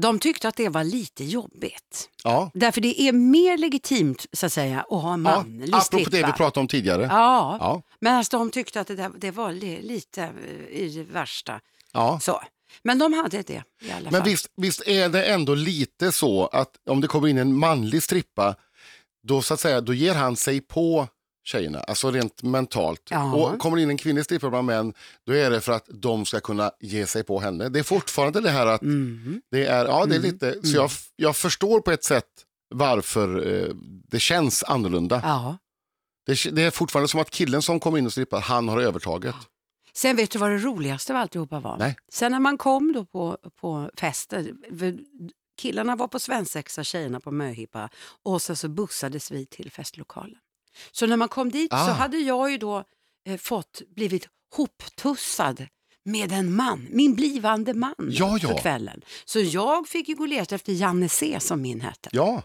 de 0.00 0.18
tyckte 0.18 0.48
att 0.48 0.56
det 0.56 0.68
var 0.68 0.84
lite 0.84 1.24
jobbigt. 1.24 2.08
Ja. 2.24 2.50
Därför 2.54 2.80
det 2.80 3.00
är 3.00 3.12
mer 3.12 3.58
legitimt 3.58 4.26
så 4.32 4.46
att 4.46 4.52
säga 4.52 4.80
att 4.80 5.02
ha 5.02 5.14
en 5.14 5.24
Ja, 5.24 5.36
manlig 5.36 5.74
apropå 5.74 6.10
det 6.10 6.26
vi 6.26 6.32
pratade 6.32 6.60
om 6.60 6.68
tidigare. 6.68 7.02
Ja, 7.10 7.56
Ja. 7.60 7.82
men 8.00 8.14
alltså, 8.14 8.38
de 8.38 8.50
tyckte 8.50 8.80
att 8.80 8.86
det, 8.86 8.94
där, 8.94 9.10
det 9.18 9.30
var 9.30 9.52
li, 9.52 9.82
lite 9.82 10.22
eh, 10.22 10.76
i 10.80 10.88
det 10.96 11.02
värsta. 11.12 11.60
Ja. 11.92 12.20
Så. 12.22 12.42
Men 12.84 12.98
de 12.98 13.12
hade 13.12 13.42
det 13.42 13.62
i 13.82 13.90
alla 13.90 14.10
Men 14.10 14.20
fall. 14.20 14.22
visst, 14.30 14.46
visst 14.56 14.82
är 14.86 15.08
det 15.08 15.24
ändå 15.24 15.54
lite 15.54 16.12
så 16.12 16.46
att 16.46 16.70
om 16.90 17.00
det 17.00 17.08
kommer 17.08 17.28
in 17.28 17.38
en 17.38 17.58
manlig 17.58 18.02
strippa, 18.02 18.54
då 19.28 19.42
så 19.42 19.54
att 19.54 19.60
säga, 19.60 19.80
då 19.80 19.94
ger 19.94 20.14
han 20.14 20.36
sig 20.36 20.60
på 20.60 21.08
tjejerna, 21.44 21.80
alltså 21.80 22.10
rent 22.10 22.42
mentalt. 22.42 23.02
Ja. 23.10 23.34
Och 23.34 23.58
kommer 23.58 23.78
in 23.78 23.90
en 23.90 23.96
kvinnlig 23.96 24.24
strippa 24.24 24.50
bland 24.50 24.66
män, 24.66 24.94
då 25.26 25.32
är 25.34 25.50
det 25.50 25.60
för 25.60 25.72
att 25.72 25.86
de 25.88 26.24
ska 26.24 26.40
kunna 26.40 26.70
ge 26.80 27.06
sig 27.06 27.24
på 27.24 27.40
henne. 27.40 27.68
Det 27.68 27.78
är 27.78 27.82
fortfarande 27.82 28.40
det 28.40 28.50
här 28.50 28.66
att 28.66 28.82
Mhm. 28.82 29.42
det 29.50 29.66
är, 29.66 29.84
ja 29.86 30.06
det 30.06 30.14
är 30.14 30.18
Mm. 30.18 30.30
lite, 30.32 30.66
så 30.68 30.76
jag, 30.76 30.90
jag 31.16 31.36
förstår 31.36 31.80
på 31.80 31.90
ett 31.90 32.04
sätt 32.04 32.24
varför 32.74 33.46
eh, 33.52 33.68
det 34.08 34.20
känns 34.20 34.62
annorlunda. 34.62 35.20
Ja. 35.24 35.58
Det, 36.26 36.50
det 36.54 36.62
är 36.62 36.70
fortfarande 36.70 37.08
som 37.08 37.20
att 37.20 37.30
killen 37.30 37.62
som 37.62 37.80
kommer 37.80 37.98
in 37.98 38.06
och 38.06 38.12
strippar, 38.12 38.40
han 38.40 38.68
har 38.68 38.80
övertaget. 38.80 39.34
Sen 39.94 40.16
vet 40.16 40.30
du 40.30 40.38
vad 40.38 40.50
det 40.50 40.58
roligaste 40.58 41.12
av 41.12 41.16
alltihopa 41.16 41.60
var? 41.60 41.76
Nej. 41.78 41.96
Sen 42.12 42.32
när 42.32 42.40
man 42.40 42.58
kom 42.58 42.92
då 42.92 43.04
på, 43.04 43.38
på 43.60 43.90
festen, 43.96 44.58
för 44.78 44.98
killarna 45.58 45.96
var 45.96 46.08
på 46.08 46.18
svensexa, 46.18 46.84
tjejerna 46.84 47.20
på 47.20 47.30
möhippa 47.30 47.88
och 48.22 48.42
sen 48.42 48.56
så 48.56 48.68
bussades 48.68 49.30
vi 49.30 49.46
till 49.46 49.70
festlokalen. 49.70 50.36
Så 50.92 51.06
när 51.06 51.16
man 51.16 51.28
kom 51.28 51.50
dit 51.50 51.72
Ah. 51.72 51.86
så 51.86 51.92
hade 51.92 52.18
jag 52.18 52.50
ju 52.50 52.58
då 52.58 52.84
eh, 53.28 53.36
fått 53.36 53.82
blivit 53.96 54.28
hoptussad 54.56 55.66
med 56.04 56.32
en 56.32 56.54
man, 56.54 56.86
min 56.90 57.14
blivande 57.14 57.74
man 57.74 57.94
Ja, 57.98 58.38
ja. 58.42 58.48
för 58.48 58.58
kvällen. 58.58 59.02
Så 59.24 59.40
jag 59.40 59.88
fick 59.88 60.08
ju 60.08 60.14
gå 60.14 60.22
och 60.22 60.28
leta 60.28 60.54
efter 60.54 60.72
Janne 60.72 61.08
C 61.08 61.38
som 61.40 61.62
min 61.62 61.80
hette. 61.80 62.08
Ja, 62.12 62.42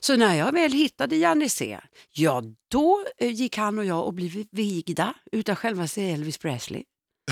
Så 0.00 0.16
när 0.16 0.34
jag 0.34 0.52
väl 0.52 0.72
hittade 0.72 1.16
Janne 1.16 1.48
C, 1.48 1.80
ja 2.12 2.42
då 2.68 3.04
eh, 3.18 3.30
gick 3.32 3.56
han 3.56 3.78
och 3.78 3.84
jag 3.84 4.06
och 4.06 4.14
blev 4.14 4.44
vigda 4.50 5.14
utav 5.32 5.54
självaste 5.54 6.02
Elvis 6.02 6.38
Presley. 6.38 6.84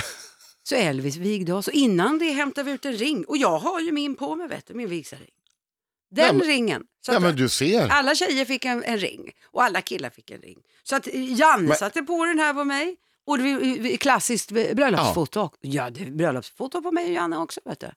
Så 0.68 0.74
Elvis 0.74 1.16
vigde 1.16 1.52
oss 1.52 1.68
och 1.68 1.74
innan 1.74 2.18
det 2.18 2.30
hämtade 2.32 2.64
vi 2.64 2.72
ut 2.72 2.84
en 2.84 2.92
ring 2.92 3.24
och 3.24 3.36
jag 3.36 3.58
har 3.58 3.80
ju 3.80 3.92
min 3.92 4.16
på 4.16 4.34
mig, 4.36 4.48
vet 4.48 4.66
du, 4.66 4.74
min 4.74 4.88
vigselring. 4.88 5.30
Den 6.10 6.26
Ja, 6.26 6.32
men- 6.32 6.46
ringen. 6.46 6.82
Så 7.06 7.12
ja 7.12 7.20
men 7.20 7.36
du 7.36 7.48
ser. 7.48 7.88
Alla 7.88 8.14
tjejer 8.14 8.44
fick 8.44 8.64
en, 8.64 8.84
en 8.84 8.98
ring 8.98 9.30
och 9.52 9.62
alla 9.64 9.80
killar 9.80 10.10
fick 10.10 10.30
en 10.30 10.40
ring. 10.40 10.58
Så 10.82 10.96
att 10.96 11.06
eh, 11.06 11.32
Janne 11.40 11.68
Men- 11.68 11.76
satte 11.76 12.02
på 12.02 12.24
den 12.24 12.38
här 12.38 12.54
på 12.54 12.64
mig 12.64 12.96
och 13.26 13.38
var 13.38 13.86
eh, 13.90 13.96
klassiskt 13.96 14.50
bröllopsfoto. 14.50 15.50
Ja, 15.60 15.90
det 15.90 16.00
är 16.00 16.10
bröllopsfoto 16.10 16.82
på 16.82 16.92
mig 16.92 17.04
och 17.06 17.12
Janne 17.12 17.38
också. 17.38 17.60
Vet 17.64 17.80
du. 17.80 17.90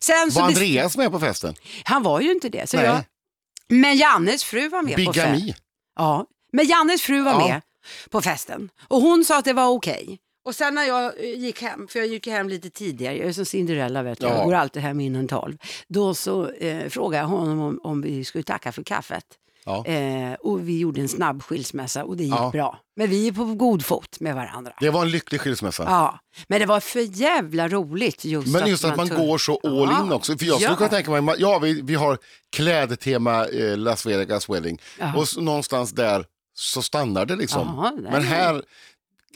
Sen 0.00 0.30
Var 0.30 0.42
Andreas 0.42 0.96
med 0.96 1.10
på 1.10 1.20
festen? 1.20 1.54
Han 1.84 2.02
var 2.02 2.20
ju 2.20 2.30
inte 2.32 2.48
det. 2.48 2.70
Så 2.70 2.76
Nej. 2.76 2.86
jag... 2.86 3.00
Men 3.68 3.96
Jannes 3.96 4.44
fru 4.44 4.68
var 4.68 4.82
med 4.82 4.94
på 5.06 5.12
festen. 5.12 5.32
Bigami. 5.34 5.54
Ja, 5.96 6.26
men 6.52 6.66
Jannes 6.66 7.02
fru 7.02 7.20
var 7.20 7.32
Ja. 7.32 7.48
med 7.48 7.62
på 8.10 8.22
festen 8.22 8.70
och 8.88 9.00
hon 9.00 9.24
sa 9.24 9.38
att 9.38 9.44
det 9.44 9.52
var 9.52 9.68
okej. 9.68 10.18
Och 10.48 10.54
sen 10.54 10.74
när 10.74 10.84
jag 10.84 11.04
eh, 11.24 11.38
gick 11.40 11.62
hem, 11.62 11.88
för 11.88 11.98
jag 11.98 12.08
gick 12.08 12.26
hem 12.26 12.48
lite 12.48 12.70
tidigare, 12.70 13.16
jag 13.16 13.28
är 13.28 13.32
som 13.32 13.44
Cinderella 13.44 14.02
vet 14.02 14.20
du, 14.20 14.26
Ja. 14.26 14.34
jag 14.36 14.44
går 14.44 14.54
alltid 14.54 14.82
hem 14.82 15.00
innan 15.00 15.28
tolv. 15.28 15.56
Då 15.88 16.14
så 16.14 16.50
eh, 16.50 16.88
frågade 16.88 17.22
jag 17.22 17.28
honom 17.28 17.60
om, 17.60 17.80
om 17.82 18.02
vi 18.02 18.24
skulle 18.24 18.44
tacka 18.44 18.72
för 18.72 18.82
kaffet. 18.82 19.24
Ja. 19.64 19.86
Eh, 19.86 20.32
och 20.32 20.68
vi 20.68 20.78
gjorde 20.78 21.00
en 21.00 21.08
snabb 21.08 21.42
skilsmässa 21.42 22.04
och 22.04 22.16
det 22.16 22.24
gick 22.24 22.34
Ja. 22.34 22.50
bra. 22.52 22.78
Men 22.96 23.10
vi 23.10 23.28
är 23.28 23.32
på 23.32 23.44
god 23.44 23.84
fot 23.84 24.20
med 24.20 24.34
varandra. 24.34 24.72
Det 24.80 24.90
var 24.90 25.02
en 25.02 25.10
lycklig 25.10 25.40
skilsmässa. 25.40 25.82
Ja, 25.86 26.18
men 26.48 26.60
det 26.60 26.66
var 26.66 26.80
för 26.80 27.00
jävla 27.20 27.68
roligt 27.68 28.24
just 28.24 28.48
Men 28.48 28.66
just 28.68 28.84
att 28.84 28.96
man 28.96 29.08
tog- 29.08 29.16
går 29.18 29.38
så 29.38 29.60
all 29.64 29.88
Ja. 29.90 30.02
in 30.04 30.12
också. 30.12 30.38
För 30.38 30.44
jag 30.46 30.54
Ja. 30.54 30.58
skulle 30.58 30.76
kunna 30.76 30.88
tänka 30.88 31.20
mig, 31.22 31.34
ja 31.38 31.58
vi, 31.58 31.80
vi 31.82 31.94
har 31.94 32.18
klädtema 32.56 33.46
eh, 33.46 33.76
Las 33.76 34.06
Vegas 34.06 34.48
Wedding 34.48 34.78
och 35.16 35.22
s- 35.22 35.36
någonstans 35.36 35.92
där 35.92 36.24
så 36.54 36.82
stannar 36.82 37.26
det 37.26 37.36
liksom. 37.36 37.90
Men 38.10 38.22
här 38.22 38.62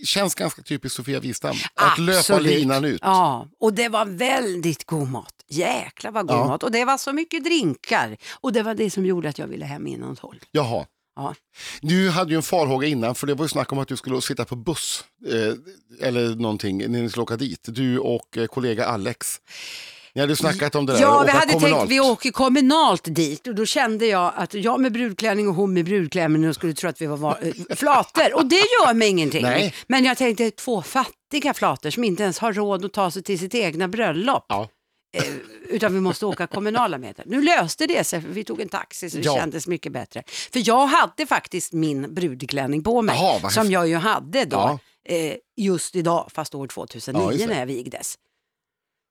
känns 0.05 0.35
ganska 0.35 0.63
typiskt 0.63 0.97
Sofia 0.97 1.21
Wistam. 1.21 1.57
Att 1.75 1.99
löpa 1.99 2.39
linan 2.39 2.85
ut. 2.85 3.01
Ja, 3.03 3.49
och 3.61 3.75
det 3.75 3.89
var 3.89 4.05
väldigt 4.07 4.85
god 4.87 5.09
mat. 5.11 5.35
Jäklar 5.49 6.11
vad 6.11 6.27
god 6.29 6.37
Ja. 6.37 6.47
mat. 6.47 6.63
Och 6.63 6.73
det 6.73 6.85
var 6.85 6.99
så 6.99 7.13
mycket 7.13 7.45
drinkar. 7.45 8.17
Och 8.41 8.53
det 8.53 8.63
var 8.63 8.75
det 8.75 8.91
som 8.91 9.07
gjorde 9.07 9.29
att 9.29 9.39
jag 9.39 9.47
ville 9.47 9.65
hem 9.65 9.87
innan 9.87 10.17
tolv. 10.17 10.39
Jaha. 10.51 10.87
Ja. 11.17 11.35
Du 11.81 12.11
hade 12.11 12.31
ju 12.31 12.37
en 12.37 12.43
farhåga 12.43 12.89
innan 12.89 13.15
för 13.15 13.27
det 13.27 13.35
var 13.35 13.45
ju 13.45 13.49
snack 13.49 13.73
om 13.73 13.79
att 13.79 13.89
du 13.89 13.97
skulle 13.97 14.21
sitta 14.21 14.45
på 14.45 14.57
buss 14.57 15.05
eh, 15.29 16.07
eller 16.09 16.35
någonting 16.37 16.79
när 16.79 16.89
ni 17.03 17.09
skulle 17.11 17.23
åka 17.23 17.37
dit. 17.37 17.61
Du 17.65 17.99
och 17.99 18.37
eh, 18.39 18.47
kollega 18.47 18.87
Alex. 18.87 19.37
Ni 20.15 20.21
hade 20.21 20.37
snackat 20.37 20.75
om 20.75 20.87
det 20.87 20.93
där. 20.93 21.01
Ja, 21.01 21.23
vi 21.27 21.31
hade 21.31 21.53
kommunalt. 21.53 21.79
tänkt 21.81 21.93
vi 21.93 22.01
åker 22.01 22.31
kommunalt 22.31 23.15
dit 23.15 23.47
och 23.47 23.55
då 23.55 23.67
kände 23.67 24.07
jag 24.07 24.33
att 24.37 24.55
jag 24.55 24.81
med 24.81 24.93
brudklänning 24.93 25.49
och 25.49 25.55
hon 25.55 25.73
med 25.73 25.85
brudklänning 25.85 26.49
och 26.49 26.55
skulle 26.55 26.75
tro 26.75 26.89
att 26.91 27.01
vi 27.03 27.07
var 27.07 27.17
va- 27.17 27.39
eh, 27.43 27.77
flator. 27.77 28.35
Och 28.35 28.47
det 28.47 28.57
gör 28.57 28.95
mig 28.95 29.09
ingenting. 29.09 29.43
Nej. 29.43 29.75
Men 29.87 30.05
jag 30.05 30.17
tänkte 30.19 30.51
två 30.51 30.83
fattiga 30.83 31.55
flator 31.55 31.91
som 31.91 32.05
inte 32.05 32.23
ens 32.23 32.39
har 32.39 32.53
råd 32.53 32.85
att 32.85 32.93
ta 32.93 33.11
sig 33.11 33.23
till 33.23 33.39
sitt 33.39 33.55
egna 33.55 33.89
bröllop. 33.89 34.45
Ja. 34.49 34.69
Eh, 35.17 35.25
utan 35.69 35.95
vi 35.95 36.01
måste 36.01 36.27
åka 36.27 36.47
kommunala 36.47 36.99
meter. 36.99 37.25
Nu 37.27 37.43
löste 37.43 37.87
det 37.87 38.05
sig 38.05 38.21
för 38.23 38.29
vi 38.29 38.45
tog 38.45 38.61
en 38.61 38.69
taxi 38.69 39.11
så 39.11 39.17
det 39.17 39.23
Ja. 39.25 39.35
kändes 39.37 39.67
mycket 39.67 39.93
bättre. 39.93 40.23
För 40.53 40.63
jag 40.69 40.87
hade 40.87 41.27
faktiskt 41.27 41.73
min 41.73 42.15
brudklänning 42.15 42.83
på 42.83 43.03
mig 43.03 43.39
vad 43.43 43.53
som 43.53 43.71
jag 43.71 43.89
ju 43.89 43.97
hade 43.97 44.45
då 44.45 44.57
Ja. 44.57 45.15
eh, 45.15 45.35
just 45.57 45.97
idag 45.97 46.31
fast 46.35 46.55
år 46.55 46.65
Ja, 46.71 46.73
2009 46.75 47.31
just 47.33 47.45
det. 47.45 47.53
när 47.53 47.59
jag 47.59 47.67
vigdes. 47.67 48.15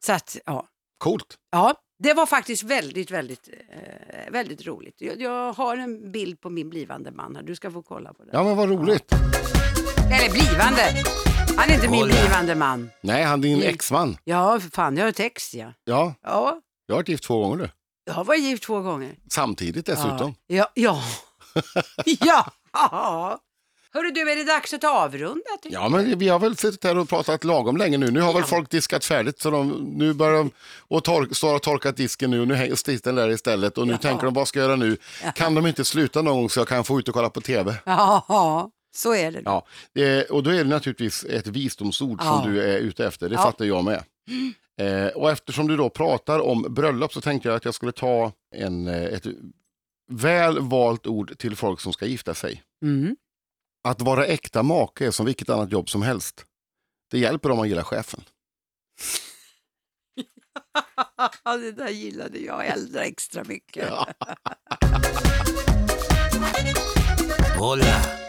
Så 0.06 0.14
att 0.14 0.38
ja, 0.46 0.68
Coolt. 1.02 1.36
Ja, 1.52 1.74
det 2.04 2.14
var 2.14 2.26
faktiskt 2.26 2.64
väldigt, 2.64 3.12
väldigt, 3.12 3.50
eh, 3.70 4.32
väldigt 4.32 4.66
roligt. 4.68 4.96
Jag, 4.98 5.22
jag 5.22 5.54
har 5.54 5.78
en 5.78 6.12
bild 6.12 6.42
på 6.42 6.50
min 6.50 6.70
blivande 6.70 7.12
man 7.12 7.36
här. 7.36 7.44
Du 7.44 7.56
ska 7.56 7.72
få 7.72 7.82
kolla 7.84 8.14
på 8.14 8.24
den. 8.24 8.30
Ja 8.34 8.44
men 8.44 8.58
vad 8.58 8.70
roligt. 8.70 9.12
Eller 10.12 10.32
blivande. 10.32 10.82
Han 11.58 11.70
är 11.70 11.74
inte 11.74 11.90
min 11.90 12.00
Kolla. 12.00 12.14
blivande 12.14 12.56
man. 12.56 12.90
Nej, 13.02 13.24
han 13.24 13.42
din 13.42 13.56
Mm. 13.58 13.68
exman. 13.74 14.18
Ja, 14.24 14.60
för 14.60 14.70
fan, 14.70 14.98
jag 14.98 15.06
har 15.06 15.12
text 15.12 15.54
ja. 15.54 15.74
Ja, 15.84 16.14
Ja, 16.24 16.62
jag 16.86 16.96
har 16.96 17.00
varit 17.00 17.08
gift 17.10 17.24
två 17.24 17.40
gånger 17.42 17.58
nu. 17.58 17.70
jag 18.06 18.14
har 18.14 18.24
varit 18.24 18.42
gift 18.44 18.64
två 18.64 18.82
gånger. 18.82 19.16
Samtidigt 19.32 19.86
dessutom. 19.86 20.36
Ja, 20.48 20.68
ja. 20.74 21.02
ja. 22.06 22.52
ja. 22.74 23.40
Hörru 23.94 24.12
du, 24.12 24.32
är 24.32 24.36
det 24.36 24.44
dags 24.44 24.74
att 24.74 24.84
avrunda? 24.84 25.42
Ja, 25.64 25.90
men 25.90 26.20
vi 26.20 26.28
har 26.30 26.40
väl 26.40 26.58
suttit 26.58 26.84
här 26.84 26.98
och 26.98 27.10
pratat 27.10 27.44
lagom 27.44 27.78
länge 27.78 27.98
nu. 27.98 28.12
Nu 28.12 28.22
har 28.22 28.34
väl 28.34 28.42
Ja. 28.42 28.48
folk 28.48 28.70
diskat 28.70 29.06
färdigt 29.06 29.40
så 29.40 29.50
de, 29.52 29.70
nu 29.98 30.14
börjar 30.14 30.34
de 30.38 30.52
och 30.78 31.04
tork, 31.04 31.36
står 31.36 31.56
och 31.56 31.62
torkat 31.62 31.98
disken 31.98 32.32
nu 32.32 32.42
och 32.42 32.48
nu 32.48 32.54
hänger 32.56 32.76
stiten 32.76 33.16
där 33.16 33.30
istället 33.30 33.78
och 33.78 33.88
nu 33.88 33.94
Ja. 33.94 33.98
tänker 33.98 34.26
de 34.26 34.34
vad 34.34 34.48
ska 34.48 34.60
jag 34.60 34.66
göra 34.66 34.76
nu? 34.76 34.98
Kan 35.36 35.56
de 35.56 35.68
inte 35.68 35.86
sluta 35.86 36.22
någon 36.22 36.36
gång 36.40 36.50
så 36.50 36.60
jag 36.60 36.68
kan 36.68 36.84
få 36.84 37.00
ut 37.00 37.08
och 37.08 37.14
kolla 37.14 37.30
på 37.30 37.42
tv? 37.42 37.76
Ja, 37.86 38.70
så 38.96 39.16
är 39.16 39.32
det. 39.32 39.42
Ja, 39.46 39.66
och 40.30 40.44
då 40.44 40.50
är 40.50 40.58
det 40.64 40.70
naturligtvis 40.70 41.24
ett 41.24 41.48
visdomsord 41.48 42.20
Ja. 42.24 42.42
som 42.44 42.54
du 42.54 42.62
är 42.64 42.78
ute 42.78 43.06
efter, 43.06 43.30
det 43.30 43.36
Ja. 43.36 43.42
fattar 43.44 43.66
jag 43.66 43.84
med. 43.84 44.04
Eh, 44.82 45.08
och 45.08 45.32
eftersom 45.32 45.68
du 45.68 45.78
då 45.78 45.90
pratar 45.90 46.40
om 46.40 46.66
bröllop 46.70 47.14
så 47.14 47.22
tänkte 47.22 47.50
jag 47.50 47.56
att 47.56 47.66
jag 47.66 47.74
skulle 47.74 47.92
ta 47.92 48.32
en, 48.56 48.88
eh, 48.88 49.04
ett 49.04 49.26
väl 50.12 50.60
valt 50.60 51.08
ord 51.08 51.38
till 51.38 51.56
folk 51.56 51.80
som 51.82 51.94
ska 51.94 52.06
gifta 52.06 52.34
sig. 52.34 52.64
Mm. 52.84 53.16
Att 53.84 54.02
vara 54.02 54.26
äkta 54.26 54.63
make 54.63 55.06
är 55.06 55.12
som 55.12 55.26
vilket 55.26 55.50
annat 55.50 55.72
jobb 55.72 55.89
som 55.89 56.02
helst. 56.02 56.46
Det 57.12 57.20
hjälper 57.20 57.52
om 57.52 57.58
man 57.58 57.70
gillar 57.70 57.84
chefen. 57.84 58.24
det 61.44 61.72
där 61.72 61.89
gillade 61.89 62.39
jag 62.39 62.65
äldre 62.65 63.04
extra 63.04 63.44
mycket. 63.44 63.89
Hola. 67.58 68.02